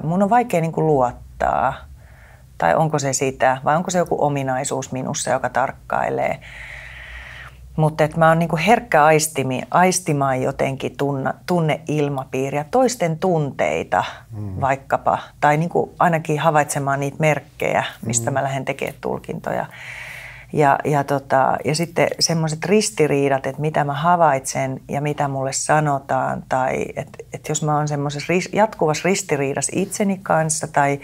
[0.03, 1.75] mun on vaikea niin kuin luottaa–
[2.61, 6.41] tai onko se sitä, vai onko se joku ominaisuus minussa, joka tarkkailee.
[7.77, 14.61] Mutta mä oon niinku herkkä aistimi, aistimaan jotenkin tunne, tunneilmapiiriä, toisten tunteita mm.
[14.61, 18.35] vaikkapa, tai niinku ainakin havaitsemaan niitä merkkejä, mistä mm.
[18.35, 19.67] mä lähden tekemään tulkintoja.
[20.53, 26.43] Ja, ja, tota, ja sitten semmoiset ristiriidat, että mitä mä havaitsen ja mitä mulle sanotaan,
[26.49, 31.01] tai että et jos mä oon semmoisessa ris, jatkuvassa ristiriidassa itseni kanssa tai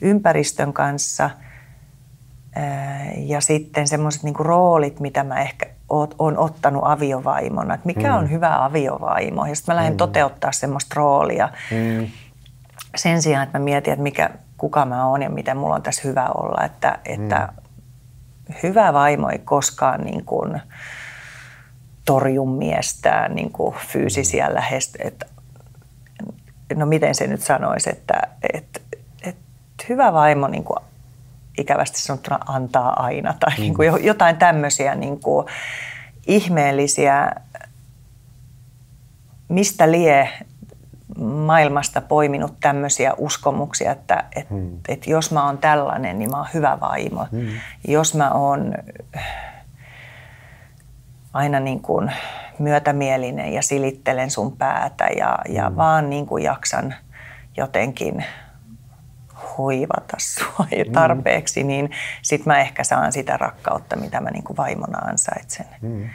[0.00, 1.30] ympäristön kanssa,
[2.56, 8.12] ää, ja sitten semmoiset niinku roolit, mitä mä ehkä oot, on ottanut aviovaimona, että mikä
[8.12, 8.18] mm.
[8.18, 9.98] on hyvä aviovaimo, ja sitten mä lähden mm.
[9.98, 11.48] toteuttaa semmoista roolia.
[11.70, 12.06] Mm.
[12.96, 16.08] Sen sijaan, että mä mietin, että mikä, kuka mä oon ja miten mulla on tässä
[16.08, 17.59] hyvä olla, että, että mm
[18.62, 20.60] hyvä vaimo ei koskaan niin kuin
[22.04, 24.54] torju miestään niin kuin fyysisiä mm.
[24.54, 24.96] lähest...
[24.98, 25.26] Että,
[26.74, 28.80] no miten se nyt sanoisi, että, että,
[29.22, 30.78] että hyvä vaimo niin kuin
[31.58, 33.60] ikävästi sanottuna antaa aina tai mm.
[33.60, 35.46] niin kuin jotain tämmöisiä niin kuin
[36.26, 37.32] ihmeellisiä,
[39.48, 40.28] mistä lie
[41.18, 44.78] maailmasta poiminut tämmöisiä uskomuksia, että et, hmm.
[44.88, 47.26] et jos mä oon tällainen, niin mä oon hyvä vaimo.
[47.30, 47.48] Hmm.
[47.88, 48.74] Jos mä oon
[51.32, 52.12] aina niin kuin
[52.58, 55.76] myötämielinen ja silittelen sun päätä ja, ja hmm.
[55.76, 56.94] vaan niin kuin jaksan
[57.56, 58.24] jotenkin
[59.58, 60.92] hoivata sua hmm.
[60.92, 61.90] tarpeeksi, niin
[62.22, 65.66] sit mä ehkä saan sitä rakkautta, mitä mä niin kuin vaimona ansaitsen.
[65.80, 66.08] Hmm.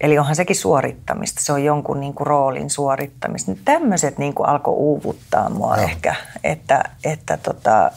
[0.00, 3.52] Eli onhan sekin suorittamista, se on jonkun niin kuin roolin suorittamista.
[3.64, 5.82] Tämmöiset niin kuin alkoi uuvuttaa mua no.
[5.82, 7.90] ehkä, että, että tota,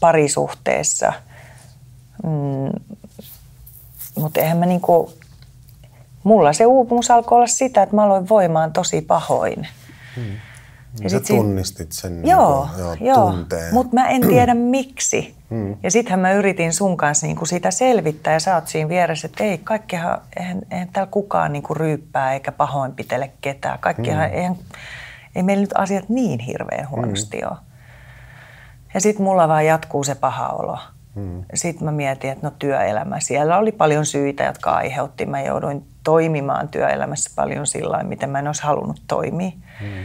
[0.00, 1.12] parisuhteessa,
[2.22, 2.82] mm,
[4.14, 5.12] mutta eihän mä niin kuin,
[6.22, 9.68] mulla se uupumus alkoi olla sitä, että mä aloin voimaan tosi pahoin.
[10.16, 10.36] Hmm.
[11.00, 13.74] Ja Sä tunnistit sen joo, niin kuin, joo, tunteen.
[13.74, 15.34] Mutta mä en tiedä miksi.
[15.82, 19.26] Ja sittenhän mä yritin sun kanssa niin kuin sitä selvittää ja sä oot siinä vieressä,
[19.26, 23.78] että ei, kaikkihan, eihän, eihän täällä kukaan niin kuin ryyppää eikä pahoinpitele ketään.
[23.78, 24.36] Kaikkihan, hmm.
[24.36, 24.56] eihän,
[25.36, 27.50] ei meillä nyt asiat niin hirveän huonosti hmm.
[27.50, 27.58] ole.
[28.94, 30.78] Ja sitten mulla vaan jatkuu se paha olo.
[31.14, 31.44] Hmm.
[31.54, 35.26] Sitten mä mietin, että no työelämä, siellä oli paljon syitä, jotka aiheutti.
[35.26, 39.50] Mä jouduin toimimaan työelämässä paljon sillä miten mä en olisi halunnut toimia.
[39.80, 40.04] Hmm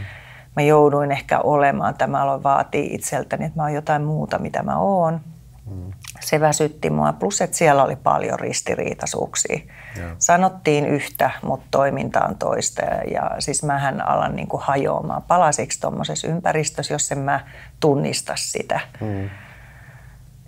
[0.58, 4.78] mä jouduin ehkä olemaan, tämä aloin vaatii itseltäni, että mä oon jotain muuta, mitä mä
[4.78, 5.20] oon.
[5.70, 5.92] Mm.
[6.20, 9.60] Se väsytti mua, plus että siellä oli paljon ristiriitaisuuksia.
[9.96, 10.16] Ja.
[10.18, 12.82] Sanottiin yhtä, mutta toiminta on toista.
[13.10, 17.40] Ja siis mähän alan niin kuin hajoamaan palasiksi tuommoisessa ympäristössä, jos en mä
[17.80, 18.80] tunnista sitä.
[19.00, 19.30] Mm.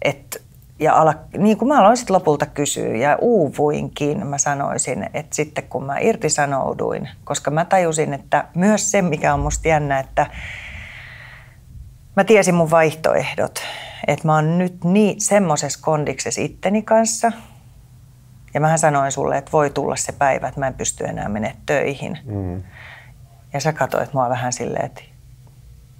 [0.02, 0.38] Että
[0.80, 5.64] ja ala, niin kuin mä aloin sitten lopulta kysyä ja uuvuinkin, mä sanoisin, että sitten
[5.64, 10.26] kun mä irtisanouduin, koska mä tajusin, että myös se, mikä on musta jännä, että
[12.20, 13.60] mä tiesin mun vaihtoehdot,
[14.06, 17.32] että mä oon nyt niin semmoisessa kondiksessa itteni kanssa,
[18.54, 21.54] ja mä sanoin sulle, että voi tulla se päivä, että mä en pysty enää mennä
[21.66, 22.18] töihin.
[22.24, 22.62] Mm.
[23.52, 25.02] Ja sä katsoit mua vähän silleen, että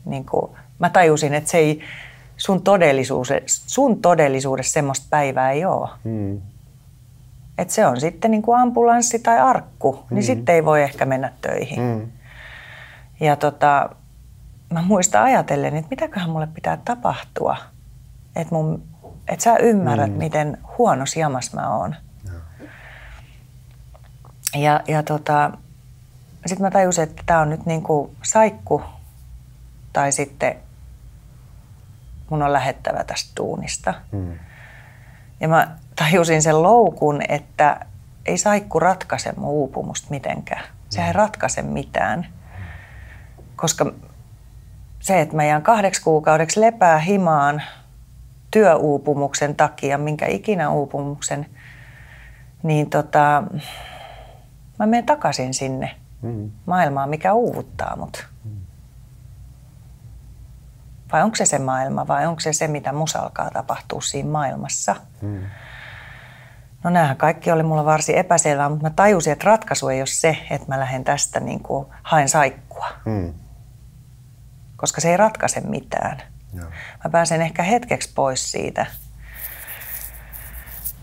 [0.05, 1.81] niin kuin, mä tajusin, että se ei,
[2.37, 5.89] sun, todellisuus, sun todellisuudessa semmoista päivää ei ole.
[6.05, 6.41] Mm.
[7.59, 10.15] Et se on sitten niin kuin ambulanssi tai arkku, niin mm.
[10.15, 11.81] niin sitten ei voi ehkä mennä töihin.
[11.81, 12.09] Mm.
[13.21, 13.91] Ja tota,
[14.73, 17.57] mä muistan ajatellen, että mitäköhän mulle pitää tapahtua,
[18.37, 18.55] että
[19.29, 20.17] et sä ymmärrät, mm.
[20.17, 21.97] miten huono jamas mä oon.
[24.55, 25.51] Ja, ja, ja tota,
[26.47, 28.83] sitten mä tajusin, että tämä on nyt niin kuin saikku
[29.93, 30.57] tai sitten
[32.31, 33.95] mun on lähettävä tästä tuunista.
[34.13, 34.39] Mm.
[35.41, 37.87] Ja mä tajusin sen loukun, että
[38.27, 40.65] ei saikku ratkaise mun uupumusta mitenkään.
[40.91, 41.15] Se ei mm.
[41.15, 42.27] ratkaise mitään.
[43.57, 43.93] Koska
[45.01, 47.63] se, että mä jään kahdeksi kuukaudeksi lepää himaan
[48.51, 51.47] työuupumuksen takia, minkä ikinä uupumuksen,
[52.63, 53.43] niin tota,
[54.79, 56.51] mä menen takaisin sinne mm.
[56.67, 58.27] maailmaan, mikä uuvuttaa mut.
[61.13, 64.97] Vai onko se se maailma vai onko se se, mitä musa alkaa tapahtua siinä maailmassa?
[65.21, 65.43] Hmm.
[66.85, 70.39] No näähän kaikki oli mulla varsin epäselvää, mutta mä tajusin, että ratkaisu ei ole se,
[70.51, 72.87] että mä lähden tästä niin kuin haen saikkua.
[73.05, 73.35] Hmm.
[74.81, 76.23] Koska se ei ratkaise mitään.
[76.55, 76.63] Ja.
[77.05, 78.87] Mä pääsen ehkä hetkeksi pois siitä,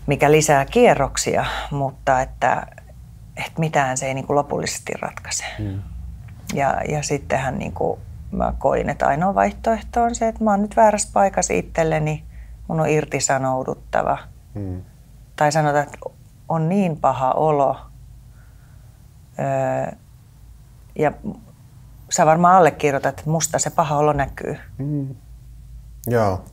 [0.06, 2.66] mikä lisää kierroksia, mutta että,
[3.36, 5.44] että mitään se ei niin kuin lopullisesti ratkaise.
[5.58, 5.82] Hmm.
[6.54, 8.00] Ja, ja sittenhän niin kuin
[8.32, 12.24] mä koin, että ainoa vaihtoehto on se, että mä oon nyt väärässä paikassa itselleni,
[12.68, 14.18] mun on irtisanouduttava.
[14.54, 14.82] Hmm.
[15.36, 15.98] Tai sanotaan, että
[16.48, 17.80] on niin paha olo.
[19.38, 19.96] Öö,
[20.98, 21.12] ja
[22.10, 24.56] sä varmaan allekirjoitat, että musta se paha olo näkyy.
[24.78, 25.16] Hmm.
[26.06, 26.44] Joo.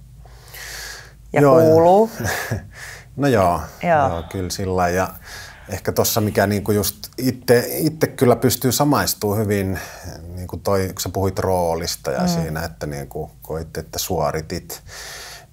[1.33, 2.09] Ja joo, kuuluu.
[3.17, 4.09] no joo, joo.
[4.09, 5.09] joo kyllä sillä ja
[5.69, 9.79] ehkä tuossa, mikä niinku just itse, itse kyllä pystyy samaistumaan hyvin,
[10.35, 12.27] niin kuin toi, kun sä puhuit roolista ja mm.
[12.27, 14.83] siinä, että niinku koitte, että suoritit,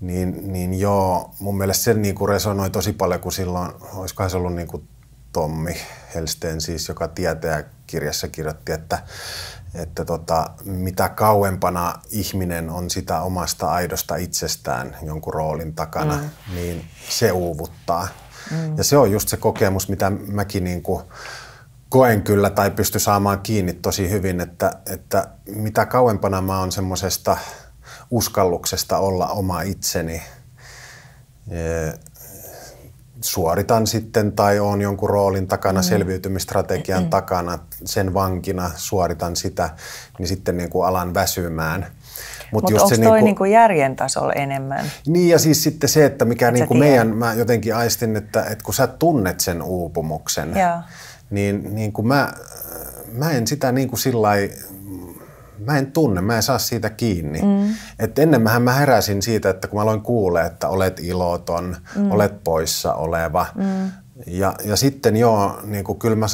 [0.01, 4.55] niin, niin joo, mun mielestä se niinku resonoi tosi paljon, kun silloin, olisikohan se ollut
[4.55, 4.85] niinku
[5.33, 5.77] Tommi
[6.15, 8.99] Helsten siis, joka tietää kirjassa kirjoitti, että,
[9.75, 16.55] että tota, mitä kauempana ihminen on sitä omasta aidosta itsestään jonkun roolin takana, mm.
[16.55, 18.09] niin se uuvuttaa.
[18.51, 18.77] Mm.
[18.77, 21.03] Ja se on just se kokemus, mitä mäkin niin kuin
[21.89, 27.37] koen kyllä tai pysty saamaan kiinni tosi hyvin, että, että mitä kauempana mä oon semmoisesta
[28.11, 30.23] uskalluksesta olla oma itseni,
[33.25, 35.85] suoritan sitten tai on jonkun roolin takana, mm.
[35.85, 37.11] selviytymistrategian mm.
[37.11, 39.71] takana, sen vankina suoritan sitä,
[40.19, 41.87] niin sitten niin kuin alan väsymään.
[42.53, 44.85] Mutta Mut onko toi niinku, niinku järjen tasolla enemmän?
[45.07, 48.65] Niin ja siis sitten se, että mikä Et niinku meidän, mä jotenkin aistin, että, että
[48.65, 50.83] kun sä tunnet sen uupumuksen, ja.
[51.31, 52.33] niin, niin mä,
[53.13, 54.29] mä en sitä niin kuin sillä
[55.66, 57.42] mä en tunne, mä en saa siitä kiinni.
[57.42, 57.75] Mm.
[57.98, 62.11] Et ennenmähän mä heräsin siitä, että kun mä aloin kuulla, että olet iloton, mm.
[62.11, 63.46] olet poissa oleva.
[63.55, 63.92] Mm.
[64.27, 66.27] Ja, ja sitten joo, niin kuin kyllä mä,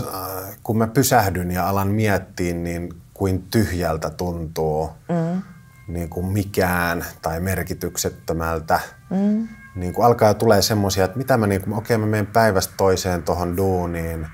[0.63, 5.43] kun mä pysähdyn ja alan miettiä, niin kuin tyhjältä tuntuu mm.
[5.89, 8.81] niin kuin mikään tai merkityksettömältä.
[9.11, 9.49] Mm.
[9.75, 13.23] Niin kuin alkaa tulee semmoisia, että mitä mä, niin kuin, okei mä menen päivästä toiseen
[13.23, 14.27] tuohon duuniin,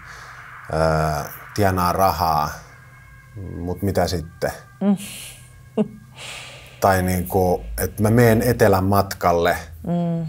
[0.72, 2.50] öö, tienaa rahaa,
[3.56, 4.52] mutta mitä sitten?
[4.84, 4.96] Mm.
[6.80, 10.20] tai niin kuin, että mä menen etelän matkalle mm.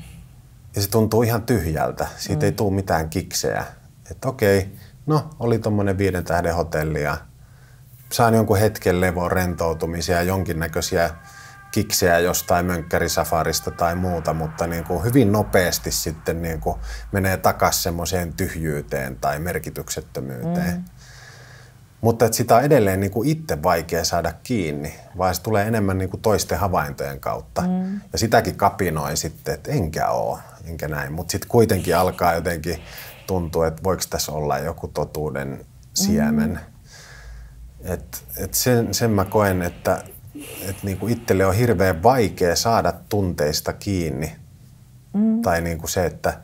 [0.76, 2.08] ja se tuntuu ihan tyhjältä.
[2.18, 2.46] Siitä mm.
[2.46, 3.65] ei tule mitään kiksejä.
[4.12, 7.18] Että okei, no oli tuommoinen viiden tähden hotelli ja
[8.12, 11.10] saan jonkun hetken levon rentoutumisia ja jonkinnäköisiä
[11.72, 16.78] kiksejä jostain mönkkärisafarista tai muuta, mutta niin kuin hyvin nopeasti sitten niin kuin
[17.12, 20.76] menee takaisin semmoiseen tyhjyyteen tai merkityksettömyyteen.
[20.76, 20.84] Mm.
[22.06, 25.98] Mutta että sitä on edelleen niin kuin itse vaikea saada kiinni, vaan se tulee enemmän
[25.98, 27.62] niin kuin toisten havaintojen kautta.
[27.62, 28.02] Mm.
[28.13, 31.13] Ja sitäkin kapinoi sitten, että enkä ole, enkä näin.
[31.13, 32.82] Mutta sitten kuitenkin alkaa jotenkin
[33.28, 36.50] tuntua, että voiko tässä olla joku totuuden siemen.
[36.50, 37.94] Mm.
[37.94, 40.04] Et, et sen, sen mä koen, että
[40.70, 44.36] et niin kuin itselle on hirveän vaikea saada tunteista kiinni.
[45.13, 45.41] Mm.
[45.41, 46.39] Tai niin kuin se, että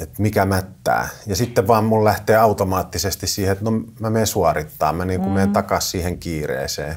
[0.00, 1.08] että mikä mättää.
[1.26, 5.30] Ja sitten vaan mun lähtee automaattisesti siihen, että no mä menen suorittaa, mä niin kuin
[5.30, 5.34] mm.
[5.34, 6.96] menen takaisin siihen kiireeseen.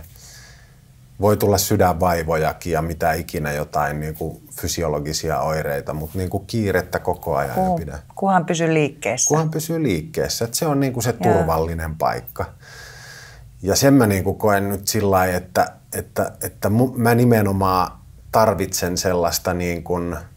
[1.21, 6.99] Voi tulla sydänvaivojakin ja mitä ikinä jotain niin kuin fysiologisia oireita, mutta niin kuin kiirettä
[6.99, 7.99] koko ajan Kuh, pidä.
[8.15, 9.27] Kunhan pysyy liikkeessä.
[9.27, 10.45] Kunhan pysyy liikkeessä.
[10.45, 11.95] Että se on niin kuin se turvallinen ja.
[11.99, 12.45] paikka.
[13.61, 17.91] Ja sen mä niin kuin koen nyt sillä lailla, että, että, että mä nimenomaan
[18.31, 20.17] tarvitsen sellaista niin kuin–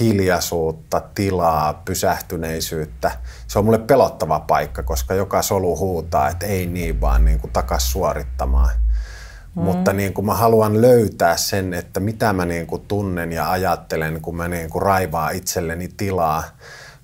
[0.00, 3.10] hiljaisuutta, tilaa, pysähtyneisyyttä.
[3.46, 7.52] Se on mulle pelottava paikka, koska joka solu huutaa, että ei niin, vaan niin kuin
[7.52, 8.70] takas suorittamaan.
[9.54, 9.62] Mm.
[9.62, 14.20] Mutta niin kuin mä haluan löytää sen, että mitä mä niin kuin tunnen ja ajattelen,
[14.20, 16.44] kun mä niin kuin raivaa itselleni tilaa.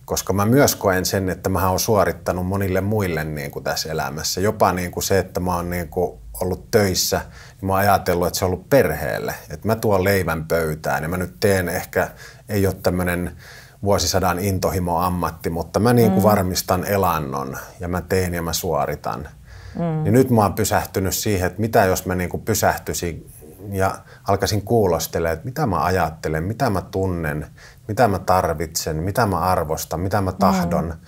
[0.05, 4.41] Koska mä myös koen sen, että mä oon suorittanut monille muille niin kuin tässä elämässä.
[4.41, 7.21] Jopa niin kuin se, että mä oon niin kuin ollut töissä,
[7.61, 9.35] niin mä oon ajatellut, että se on ollut perheelle.
[9.51, 12.11] Että mä tuon leivän pöytään ja mä nyt teen ehkä
[12.49, 13.37] ei ole tämmöinen
[13.83, 16.29] vuosisadan intohimo ammatti, mutta mä niin kuin mm.
[16.29, 19.29] varmistan elannon ja mä teen ja mä suoritan.
[19.75, 20.05] Mm.
[20.05, 23.31] Niin nyt mä oon pysähtynyt siihen, että mitä jos mä niin kuin pysähtyisin
[23.73, 27.47] ja alkaisin kuulostelemaan, että mitä mä ajattelen, mitä mä tunnen,
[27.89, 30.85] mitä mä tarvitsen, mitä mä arvostan, mitä mä tahdon.
[30.85, 30.99] Mm.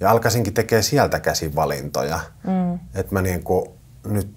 [0.00, 2.20] Ja alkaisinkin tekemään sieltä käsin valintoja.
[2.46, 2.74] Mm.
[2.94, 3.70] Että mä niin kuin
[4.06, 4.34] nyt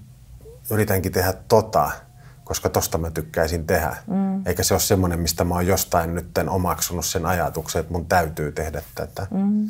[0.71, 1.91] yritänkin tehdä tota–
[2.47, 3.95] koska tosta mä tykkäisin tehdä.
[4.07, 4.41] Mm.
[4.45, 8.51] Eikä se ole semmoinen, mistä mä oon jostain nyt omaksunut sen ajatuksen, että mun täytyy
[8.51, 9.27] tehdä tätä.
[9.31, 9.69] Mm.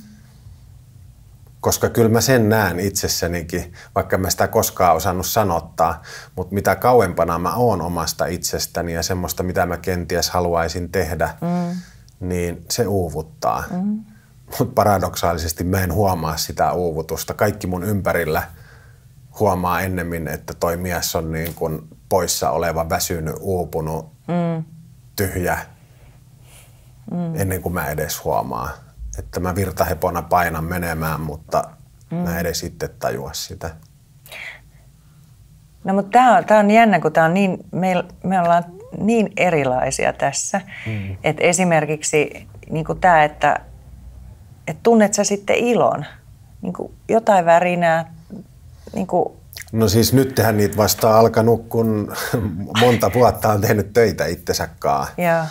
[1.59, 6.01] Koska kyllä mä sen näen itsessänikin, vaikka mä sitä koskaan osannut sanottaa,
[6.35, 11.81] mutta mitä kauempana mä oon omasta itsestäni ja semmoista, mitä mä kenties haluaisin tehdä, mm.
[12.19, 13.63] niin se uuvuttaa.
[13.71, 14.03] Mm.
[14.59, 17.33] Mutta paradoksaalisesti mä en huomaa sitä uuvutusta.
[17.33, 18.43] Kaikki mun ympärillä
[19.39, 24.63] huomaa ennemmin, että toi mies on niin kuin poissa oleva, väsynyt, uupunut, mm.
[25.15, 25.57] tyhjä,
[27.11, 27.35] mm.
[27.35, 28.69] ennen kuin mä edes huomaan.
[29.19, 31.63] Että mä virtahepona painan menemään, mutta
[32.11, 32.17] mm.
[32.17, 33.69] mä edes itse tajua sitä.
[35.83, 38.63] No mutta tämä on, tää on jännä, kun tää on niin, me, me ollaan
[38.97, 40.61] niin erilaisia tässä.
[40.85, 41.17] Mm.
[41.23, 43.59] Että esimerkiksi niin tämä, että
[44.67, 46.05] et tunnet sä sitten ilon,
[46.61, 46.73] niin
[47.09, 48.13] jotain värinää,
[48.95, 49.07] niin
[49.71, 52.15] No siis nyt tehän niitä vasta alkanut, kun
[52.81, 55.07] monta vuotta on tehnyt töitä itsesäkaan.
[55.19, 55.47] Yeah.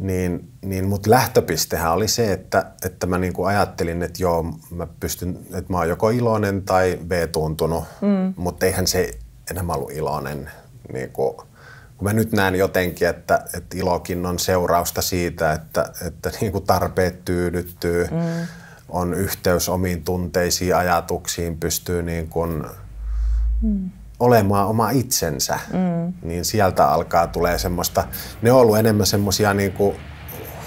[0.00, 5.38] Niin, niin mut lähtöpistehän oli se, että, että mä niinku ajattelin, että joo, mä pystyn,
[5.54, 8.34] että mä oon joko iloinen tai B-tuntunut, mm.
[8.36, 9.10] mutta eihän se
[9.50, 10.50] enää ollut iloinen.
[10.92, 11.42] Niinku,
[11.96, 17.24] kun mä nyt näen jotenkin, että, että ilokin on seurausta siitä, että, että niinku tarpeet
[17.24, 18.46] tyydyttyy, mm.
[18.88, 22.64] on yhteys omiin tunteisiin, ajatuksiin, pystyy niin kuin
[23.62, 23.90] mm.
[24.20, 26.12] olemaan oma itsensä, mm.
[26.22, 28.04] niin sieltä alkaa tulee semmoista,
[28.42, 29.74] ne on ollut enemmän semmoisia niin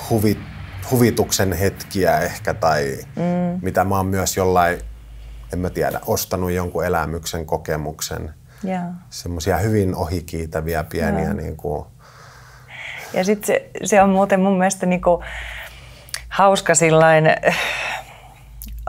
[0.10, 0.40] huvit,
[0.92, 3.60] huvituksen hetkiä ehkä tai mm.
[3.62, 4.80] mitä mä oon myös jollain,
[5.54, 8.34] en mä tiedä, ostanut jonkun elämyksen kokemuksen.
[8.66, 8.84] Yeah.
[9.10, 11.36] Semmoisia hyvin ohikiitäviä pieniä yeah.
[11.36, 11.86] niin kuin...
[13.14, 15.24] Ja sitten se, se on muuten mun mielestä niin kuin
[16.30, 17.58] hauska sillain äh,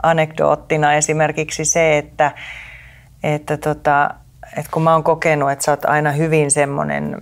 [0.03, 2.31] anekdoottina esimerkiksi se, että,
[3.33, 4.09] että, tota,
[4.57, 7.17] että kun mä oon kokenut, että sä oot aina hyvin semmoinen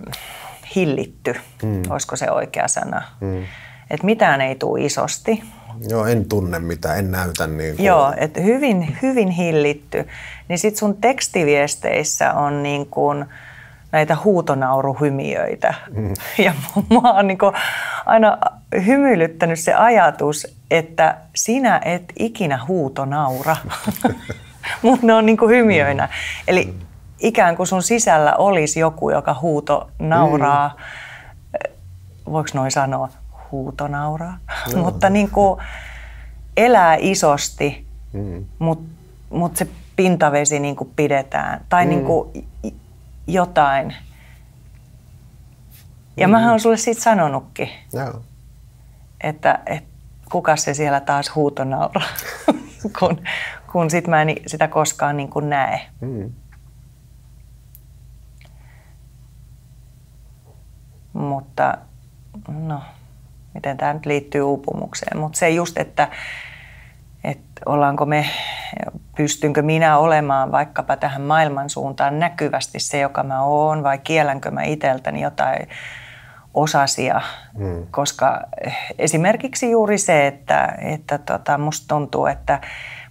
[0.76, 1.82] hillitty, mm.
[1.90, 3.42] olisiko se oikea sana, mm.
[3.90, 5.42] että mitään ei tule isosti.
[5.88, 7.86] Joo, en tunne mitään, en näytä niin kuin...
[7.86, 10.08] Joo, että hyvin, hyvin hillitty.
[10.48, 13.24] Niin sit sun tekstiviesteissä on niin kuin
[13.92, 15.74] näitä huutonauruhymiöitä.
[15.96, 16.14] Mm.
[16.44, 16.54] Ja
[16.88, 17.38] mua on niin
[18.06, 18.38] aina
[18.86, 23.56] hymyilyttänyt se ajatus, että sinä et ikinä huutonaura,
[24.82, 26.08] mutta ne on niin hymiöinä.
[26.48, 26.86] Eli mm.
[27.18, 30.68] ikään kuin sun sisällä olisi joku, joka huuto nauraa.
[30.68, 32.32] Mm.
[32.32, 33.08] Voiko noin sanoa?
[33.52, 34.38] Huutonauraa.
[34.74, 34.82] No.
[34.84, 35.60] mutta niin kuin
[36.56, 38.44] elää isosti, mm.
[38.58, 38.94] mutta
[39.30, 41.60] mut se pintavesi niin kuin pidetään.
[41.68, 41.90] Tai mm.
[41.90, 42.48] niin kuin
[43.26, 43.94] jotain.
[46.16, 46.30] Ja mm.
[46.30, 48.22] mä oon sulle siitä sanonutkin, Joo.
[49.20, 49.90] että, että
[50.32, 52.08] kuka se siellä taas huutonauraa,
[52.98, 53.20] kun,
[53.74, 55.80] kun sit mä en sitä koskaan niin kuin näe.
[56.00, 56.32] Mm.
[61.12, 61.78] Mutta
[62.48, 62.80] no,
[63.54, 65.18] miten tämä nyt liittyy uupumukseen.
[65.18, 66.08] Mutta se just, että,
[67.24, 68.26] että ollaanko me,
[69.16, 74.62] pystynkö minä olemaan vaikkapa tähän maailman suuntaan näkyvästi se, joka mä oon, vai kielänkö mä
[74.62, 75.68] itseltäni jotain
[76.54, 77.20] osasia,
[77.58, 77.86] mm.
[77.90, 78.40] koska
[78.98, 82.60] esimerkiksi juuri se, että, että tota, musta tuntuu, että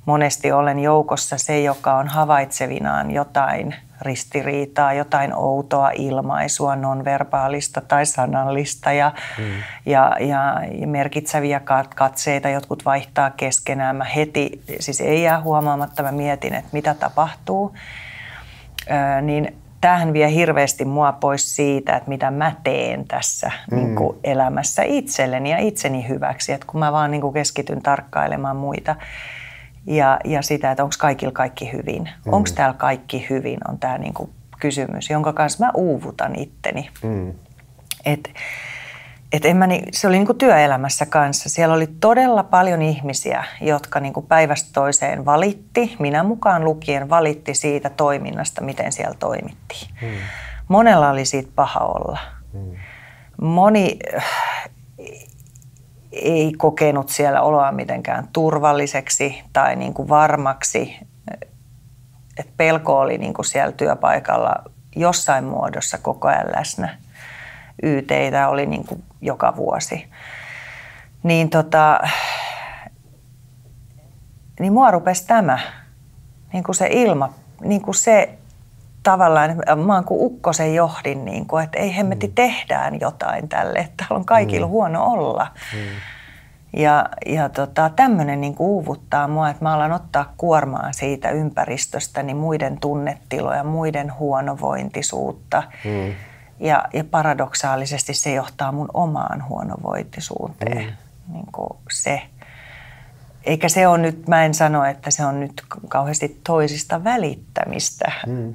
[0.06, 8.92] monesti olen joukossa se, joka on havaitsevinaan jotain ristiriitaa, jotain outoa ilmaisua, nonverbaalista tai sanallista
[8.92, 9.44] ja, mm.
[9.86, 11.62] ja, ja, ja merkitseviä
[11.96, 12.50] katseita.
[12.50, 13.96] Jotkut vaihtaa keskenään.
[13.96, 17.76] Mä heti, siis ei jää huomaamatta, mä mietin, että mitä tapahtuu.
[18.92, 23.78] Ö, niin tämähän vie hirveästi mua pois siitä, että mitä mä teen tässä mm.
[23.78, 26.54] niin kuin elämässä itselleni ja itseni hyväksi.
[26.54, 28.96] Että kun mä vaan niin kuin keskityn tarkkailemaan muita,
[29.88, 32.10] ja, ja sitä, että onko kaikilla kaikki hyvin.
[32.26, 32.34] Mm.
[32.34, 34.30] Onko täällä kaikki hyvin, on tämä niinku
[34.60, 36.90] kysymys, jonka kanssa mä uuvutan itteni.
[37.04, 37.34] Mm.
[38.06, 38.34] Et,
[39.32, 41.50] et en mä, se oli niinku työelämässä kanssa.
[41.50, 47.90] Siellä oli todella paljon ihmisiä, jotka niinku päivästä toiseen valitti, minä mukaan lukien valitti siitä
[47.90, 49.88] toiminnasta, miten siellä toimittiin.
[50.02, 50.08] Mm.
[50.68, 52.20] Monella oli siitä paha olla.
[52.54, 52.72] Mm.
[53.42, 54.00] Moni
[56.14, 60.98] ei kokenut siellä oloa mitenkään turvalliseksi tai niin kuin varmaksi.
[62.38, 64.56] Et pelko oli niin kuin siellä työpaikalla
[64.96, 66.98] jossain muodossa koko ajan läsnä.
[67.84, 70.08] YTitä oli niin kuin joka vuosi.
[71.24, 72.00] Niin, tota,
[74.60, 75.60] niin mua rupesi tämä,
[76.54, 78.38] niin kuin se ilma, niin kuin se
[79.04, 82.34] tavallaan, mä oon kuin ukkosen johdin, niin kuin, että ei hemmetti mm.
[82.34, 84.72] tehdään jotain tälle, että täällä on kaikilla mm.
[84.72, 85.48] huono olla.
[85.74, 85.80] Mm.
[86.78, 92.38] Ja, ja tota, tämmöinen niin uuvuttaa mua, että mä alan ottaa kuormaa siitä ympäristöstä, niin
[92.38, 95.64] muiden tunnetiloja, muiden huonovointisuutta.
[95.86, 96.14] Mm.
[96.60, 100.86] Ja, ja paradoksaalisesti se johtaa mun omaan huonovointisuuteen.
[100.86, 101.34] Mm.
[101.34, 102.22] Niin kuin se.
[103.44, 108.12] Eikä se ole nyt, mä en sano, että se on nyt kauheasti toisista välittämistä.
[108.28, 108.54] Mm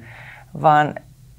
[0.61, 0.95] vaan,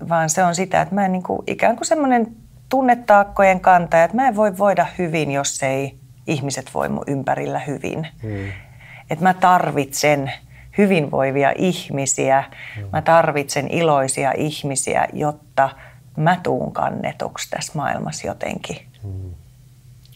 [0.09, 2.37] vaan se on sitä, että mä en niin kuin, ikään kuin semmoinen
[2.69, 8.09] tunnetaakkojen kantaja, että mä en voi voida hyvin, jos ei ihmiset voi mun ympärillä hyvin.
[8.23, 8.53] Hmm.
[9.11, 10.33] Että mä tarvitsen
[10.79, 12.45] hyvinvoivia ihmisiä,
[12.77, 12.89] hmm.
[12.93, 15.71] mä tarvitsen iloisia ihmisiä, jotta
[16.17, 18.77] mä tuun kannetuksi tässä maailmassa jotenkin.
[19.03, 19.35] Hmm.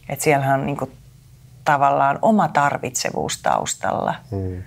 [0.09, 0.91] Että siellähän on niin kuin,
[1.65, 4.15] tavallaan oma tarvitsevuus taustalla.
[4.31, 4.63] Hmm.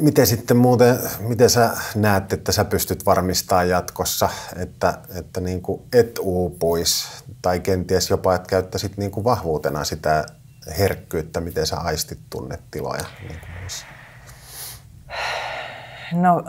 [0.00, 5.82] Miten sitten muuten, miten sä näet, että sä pystyt varmistamaan jatkossa, että, että niin kuin
[5.92, 10.24] et uupuisi tai kenties jopa, että käyttäisit niin kuin vahvuutena sitä
[10.78, 13.04] herkkyyttä, miten sä aistit tunnetiloja?
[13.28, 13.40] Niin
[16.12, 16.44] no,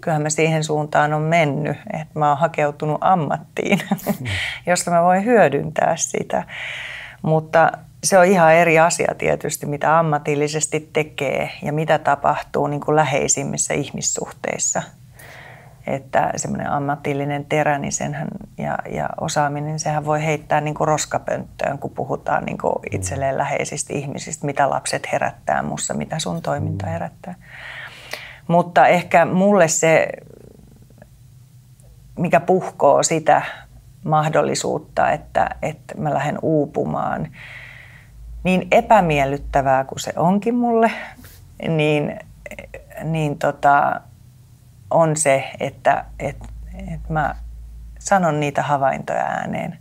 [0.00, 3.80] kyllähän mä siihen suuntaan on mennyt, että mä oon hakeutunut ammattiin,
[4.20, 4.26] mm.
[4.66, 6.44] josta mä voin hyödyntää sitä.
[7.22, 7.72] Mutta
[8.04, 13.74] se on ihan eri asia tietysti, mitä ammatillisesti tekee ja mitä tapahtuu niin kuin läheisimmissä
[13.74, 14.82] ihmissuhteissa.
[15.86, 18.28] Että semmoinen ammatillinen terä niin senhän,
[18.58, 23.94] ja, ja osaaminen, sehän voi heittää niin kuin roskapönttöön, kun puhutaan niin kuin itselleen läheisistä
[23.94, 27.34] ihmisistä, mitä lapset herättää mussa, mitä sun toiminta herättää.
[28.48, 30.08] Mutta ehkä mulle se,
[32.18, 33.42] mikä puhkoo sitä
[34.04, 37.28] mahdollisuutta, että, että mä lähden uupumaan–
[38.46, 40.92] niin epämiellyttävää kuin se onkin mulle,
[41.68, 42.18] niin,
[43.04, 44.00] niin tota,
[44.90, 46.36] on se, että et,
[46.94, 47.34] et mä
[47.98, 49.78] sanon niitä havaintoja ääneen.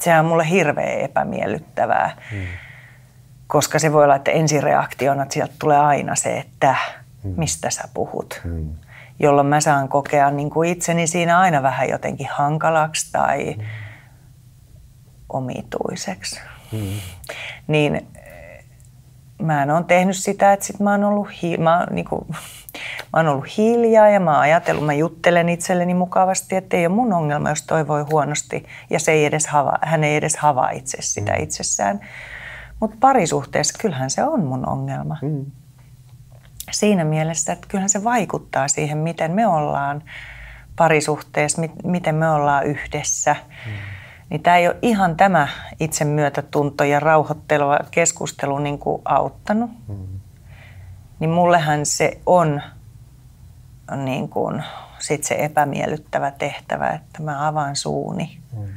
[0.00, 2.38] Sehän on mulle hirveän epämiellyttävää, mm.
[3.46, 6.76] koska se voi olla, että ensireaktiona että sieltä tulee aina se, että
[7.24, 7.34] mm.
[7.36, 8.40] mistä sä puhut.
[8.44, 8.74] Mm.
[9.18, 13.64] Jolloin mä saan kokea niin kuin itseni siinä aina vähän jotenkin hankalaksi tai mm.
[15.28, 16.40] omituiseksi.
[16.72, 17.00] Mm.
[17.66, 18.06] Niin
[19.42, 22.26] mä en ole tehnyt sitä, että sit mä oon ollut, hi- mä, niin kuin,
[23.12, 26.94] mä oon ollut hiljaa ja mä oon ajatellut, mä juttelen itselleni mukavasti, että ei ole
[26.94, 30.98] mun ongelma, jos toi voi huonosti ja se ei edes hava, hän ei edes havaitse
[31.00, 31.42] sitä mm.
[31.42, 32.00] itsessään.
[32.80, 35.16] Mutta parisuhteessa kyllähän se on mun ongelma.
[35.22, 35.46] Mm.
[36.70, 40.02] Siinä mielessä, että kyllähän se vaikuttaa siihen, miten me ollaan
[40.76, 43.36] parisuhteessa, miten me ollaan yhdessä.
[43.66, 43.91] Mm
[44.32, 45.48] niin tämä ei ole ihan tämä
[45.80, 49.70] itsemyötätunto ja rauhoitteleva keskustelu niin kuin auttanut.
[49.88, 50.20] Mm.
[51.18, 52.62] Niin mullehan se on
[53.96, 54.62] niin kuin,
[54.98, 58.38] sit se epämiellyttävä tehtävä, että mä avaan suuni.
[58.56, 58.68] Mm.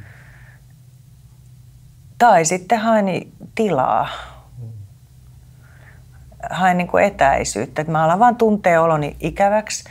[2.18, 3.06] Tai sitten haen
[3.54, 4.08] tilaa.
[4.58, 4.68] Mm.
[6.50, 9.84] Haen niin kuin etäisyyttä, että mä alan vaan tuntee oloni ikäväksi,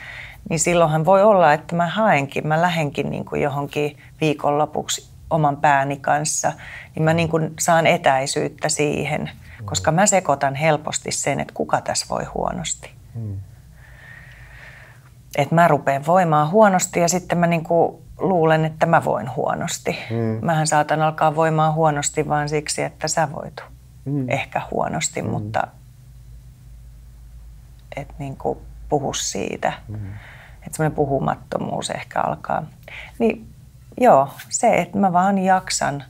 [0.49, 5.97] niin silloinhan voi olla, että mä haenkin, mä lähenkin niin kuin johonkin viikonlopuksi oman pääni
[5.97, 6.53] kanssa,
[6.95, 9.31] niin mä niin kuin saan etäisyyttä siihen,
[9.65, 12.91] koska mä sekoitan helposti sen, että kuka tässä voi huonosti.
[13.15, 13.37] Mm.
[15.37, 19.97] Että mä rupean voimaan huonosti ja sitten mä niin kuin luulen, että mä voin huonosti.
[20.09, 20.45] Mm.
[20.45, 23.63] Mähän saatan alkaa voimaan huonosti vaan siksi, että sä voit
[24.05, 24.29] mm.
[24.29, 25.29] ehkä huonosti, mm.
[25.29, 25.67] mutta
[27.95, 28.59] et niin kuin
[28.89, 29.73] puhu siitä.
[29.87, 29.95] Mm.
[30.65, 32.63] Että semmoinen puhumattomuus ehkä alkaa.
[33.19, 33.54] Niin
[34.01, 36.03] Joo, se, että mä vaan jaksan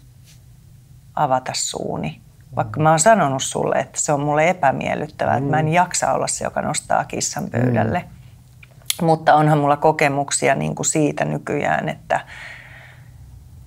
[1.15, 2.21] avata suuni.
[2.55, 5.37] Vaikka mä oon sanonut sulle, että se on mulle epämiellyttävää, mm.
[5.37, 5.73] että mä en mm.
[5.73, 7.99] jaksa olla se, joka nostaa kissan pöydälle.
[7.99, 9.05] Mm.
[9.05, 12.25] Mutta onhan mulla kokemuksia niin kuin siitä nykyään, että,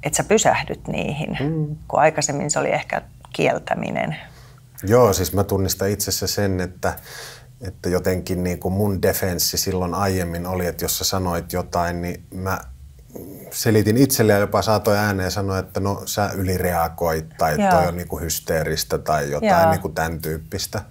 [0.02, 1.76] että sä pysähdyt niihin, mm.
[1.88, 3.02] kun aikaisemmin se oli ehkä
[3.32, 4.16] kieltäminen.
[4.82, 6.94] Joo, siis mä tunnistan itsessä sen, että,
[7.60, 12.24] että jotenkin niin kuin mun defenssi silloin aiemmin oli, että jos sä sanoit jotain, niin
[12.34, 12.60] mä
[13.50, 17.70] selitin itselle ja jopa saatoin ääneen sanoa, että no sä ylireagoit tai Joo.
[17.70, 20.82] toi on niinku hysteeristä tai jotain niinku tämän tyyppistä.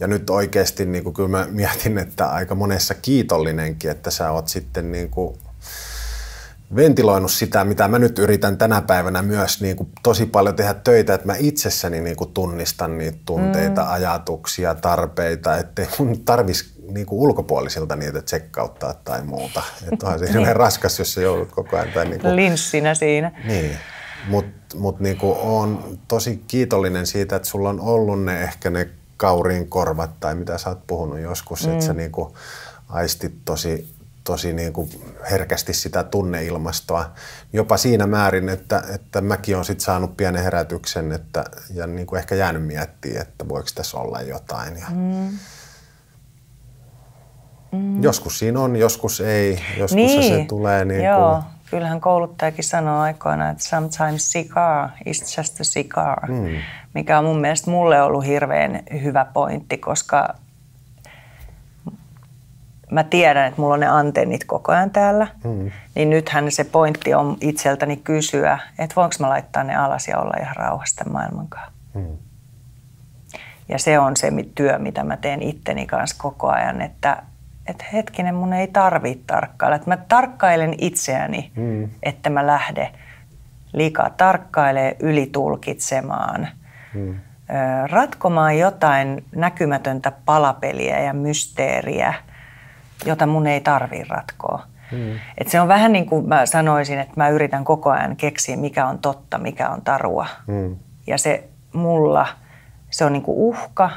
[0.00, 4.92] Ja nyt oikeasti niinku, kyllä mä mietin, että aika monessa kiitollinenkin, että sä oot sitten
[4.92, 5.38] niinku
[6.76, 11.14] ventiloinut sitä, mitä mä nyt yritän tänä päivänä myös niin kuin tosi paljon tehdä töitä,
[11.14, 13.90] että mä itsessäni niin kuin tunnistan niitä tunteita, mm.
[13.90, 19.62] ajatuksia, tarpeita, ettei mun tarvitsisi niin kuin ulkopuolisilta niitä tsekkauttaa tai muuta.
[19.92, 20.56] Että onhan se niin.
[20.56, 21.88] raskas, jos sä joudut koko ajan.
[21.94, 23.32] Tai niin kuin, Linssinä siinä.
[23.44, 23.76] Niin,
[24.28, 29.68] mutta mut niin on tosi kiitollinen siitä, että sulla on ollut ne ehkä ne kauriin
[29.68, 31.72] korvat tai mitä sä oot puhunut joskus, mm.
[31.72, 32.34] että sä niin kuin
[32.88, 33.93] aistit tosi
[34.24, 34.90] tosi niin kuin
[35.30, 37.10] herkästi sitä tunneilmastoa.
[37.52, 41.44] Jopa siinä määrin, että, että mäkin olen sit saanut pienen herätyksen että,
[41.74, 44.76] ja niin kuin ehkä jäänyt miettimään, että voiko tässä olla jotain.
[44.76, 45.38] Ja mm.
[47.72, 48.02] Mm.
[48.02, 49.62] Joskus siinä on, joskus ei.
[49.78, 50.22] Joskus niin.
[50.22, 51.30] se tulee niin Joo.
[51.30, 51.54] Kuin...
[51.70, 56.48] Kyllähän kouluttajakin sanoo aikoina, että sometimes cigar is just a cigar, mm.
[56.94, 60.34] mikä on mun mielestä mulle ollut hirveän hyvä pointti, koska
[62.94, 65.70] mä tiedän, että mulla on ne antennit koko ajan täällä, mm.
[65.94, 70.34] niin nythän se pointti on itseltäni kysyä, että voinko mä laittaa ne alas ja olla
[70.40, 71.72] ihan rauhassa maailman kanssa.
[71.94, 72.16] Mm.
[73.68, 77.22] Ja se on se työ, mitä mä teen itteni kanssa koko ajan, että,
[77.66, 79.76] että hetkinen, mun ei tarvitse tarkkailla.
[79.76, 81.88] Että mä tarkkailen itseäni, mm.
[82.02, 82.92] että mä lähde
[83.72, 86.48] liikaa tarkkailee ylitulkitsemaan,
[86.94, 87.14] mm.
[87.90, 92.14] ratkomaan jotain näkymätöntä palapeliä ja mysteeriä–
[93.06, 94.62] jota mun ei tarvii ratkoa.
[94.92, 95.18] Mm.
[95.38, 98.86] Et se on vähän niin kuin mä sanoisin, että mä yritän koko ajan keksiä, mikä
[98.86, 100.26] on totta, mikä on tarua.
[100.46, 100.76] Mm.
[101.06, 102.26] Ja se mulla,
[102.90, 103.90] se on niin kuin uhka,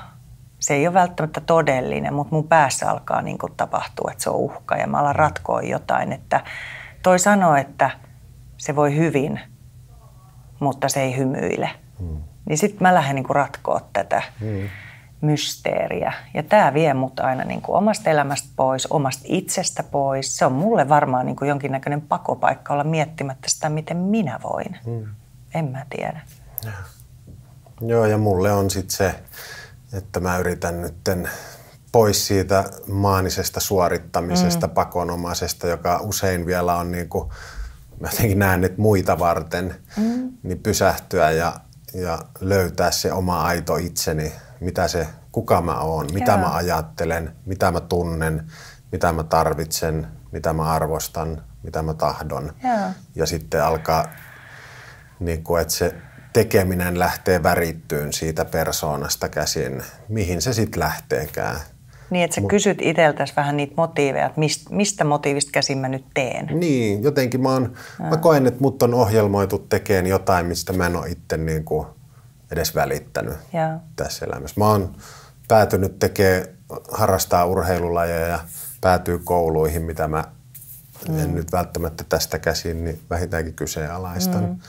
[0.60, 4.36] se ei ole välttämättä todellinen, mutta mun päässä alkaa niin kuin tapahtua, että se on
[4.36, 5.20] uhka ja mä alan mm.
[5.20, 6.12] ratkoa jotain.
[6.12, 6.43] Että
[7.04, 7.89] toi sanoo, että
[8.58, 9.39] se voi hyvin,
[10.60, 11.70] mutta se ei hymyile.
[12.00, 12.18] Mm.
[12.45, 14.22] Niin sitten mä lähden niin kuin ratkoa tätä.
[14.41, 14.70] Mm
[15.22, 16.13] mysteeriä.
[16.34, 20.38] Ja tämä vie mut aina niin kuin omasta elämästä pois, omasta itsestä pois.
[20.38, 24.78] Se on mulle varmaan niin kuin jonkinnäköinen pakopaikka olla miettimättä sitä, miten minä voin.
[24.86, 25.07] Hmm.
[25.53, 26.22] En mä tiedä.
[26.65, 26.72] Ja.
[27.82, 29.15] Joo, ja mulle on sitten se,
[29.93, 31.30] että mä yritän nytten
[31.91, 34.74] pois siitä maanisesta suorittamisesta, mm.
[34.74, 37.30] pakonomaisesta, joka usein vielä on niin kuin,
[37.99, 40.32] mä jotenkin näen, että muita varten, mm.
[40.43, 41.53] niin pysähtyä ja,
[41.93, 46.41] ja löytää se oma aito itseni mitä se, kuka mä oon, mitä Joo.
[46.41, 48.43] mä ajattelen, mitä mä tunnen,
[48.91, 52.53] mitä mä tarvitsen, mitä mä arvostan, mitä mä tahdon.
[52.64, 52.89] Joo.
[53.16, 54.05] Ja sitten alkaa
[55.20, 55.95] niin kuin, että se
[56.34, 61.60] tekeminen lähtee värittyyn siitä persoonasta käsin, mihin se sitten lähteekään.
[62.10, 65.89] Niin, että sä Mut, kysyt itseltäsi vähän niitä motiiveja, että mistä, mistä motiivista käsin mä
[65.89, 66.45] nyt teen.
[66.60, 70.95] Niin, jotenkin mä, oon, mä koen, että mut on ohjelmoitu tekemään jotain, mistä mä en
[70.95, 71.88] ole itse niin kuin
[72.52, 73.80] edes välittänyt ja.
[73.95, 74.60] tässä elämässä.
[74.60, 74.95] Mä oon
[75.48, 76.45] päätynyt tekemään,
[76.91, 78.39] harrastaa urheilulajeja ja
[78.82, 80.24] päätyy kouluihin, mitä mä
[81.10, 81.20] mm.
[81.20, 84.43] en nyt välttämättä tästä käsin, niin vähintäänkin kyseenalaistan.
[84.43, 84.60] Mm.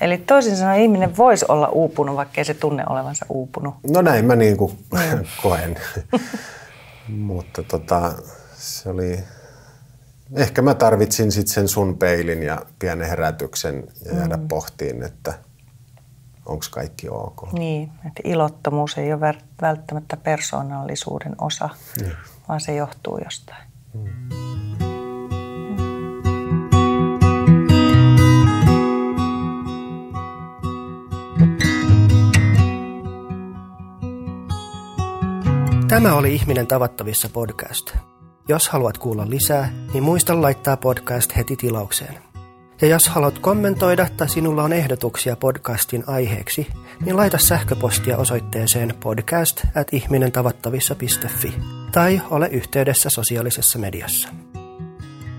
[0.00, 3.74] Eli toisin sanoen ihminen voisi olla uupunut, vaikka ei se tunne olevansa uupunut.
[3.90, 5.24] No näin mä niin kuin mm.
[5.42, 5.76] koen.
[7.08, 8.12] Mutta tota,
[8.56, 9.18] se oli...
[10.34, 14.48] Ehkä mä tarvitsin sitten sen sun peilin ja pienen herätyksen ja jäädä mm.
[14.48, 15.34] pohtiin, että
[16.46, 17.52] onko kaikki ok.
[17.52, 21.68] Niin, että ilottomuus ei ole välttämättä persoonallisuuden osa,
[22.00, 22.12] niin.
[22.48, 23.62] vaan se johtuu jostain.
[23.94, 24.46] Mm.
[35.88, 37.96] Tämä oli Ihminen tavattavissa podcast.
[38.48, 42.25] Jos haluat kuulla lisää, niin muista laittaa podcast heti tilaukseen.
[42.80, 46.66] Ja jos haluat kommentoida tai sinulla on ehdotuksia podcastin aiheeksi,
[47.04, 51.54] niin laita sähköpostia osoitteeseen podcast at ihminentavattavissa.fi
[51.92, 54.28] tai ole yhteydessä sosiaalisessa mediassa.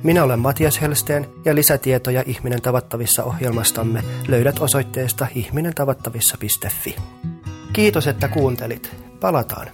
[0.04, 6.96] Minä olen Matias Helsteen ja lisätietoja Ihminen tavattavissa ohjelmastamme löydät osoitteesta ihminentavattavissa.fi.
[7.74, 8.96] Kiitos, että kuuntelit.
[9.20, 9.68] Palataan.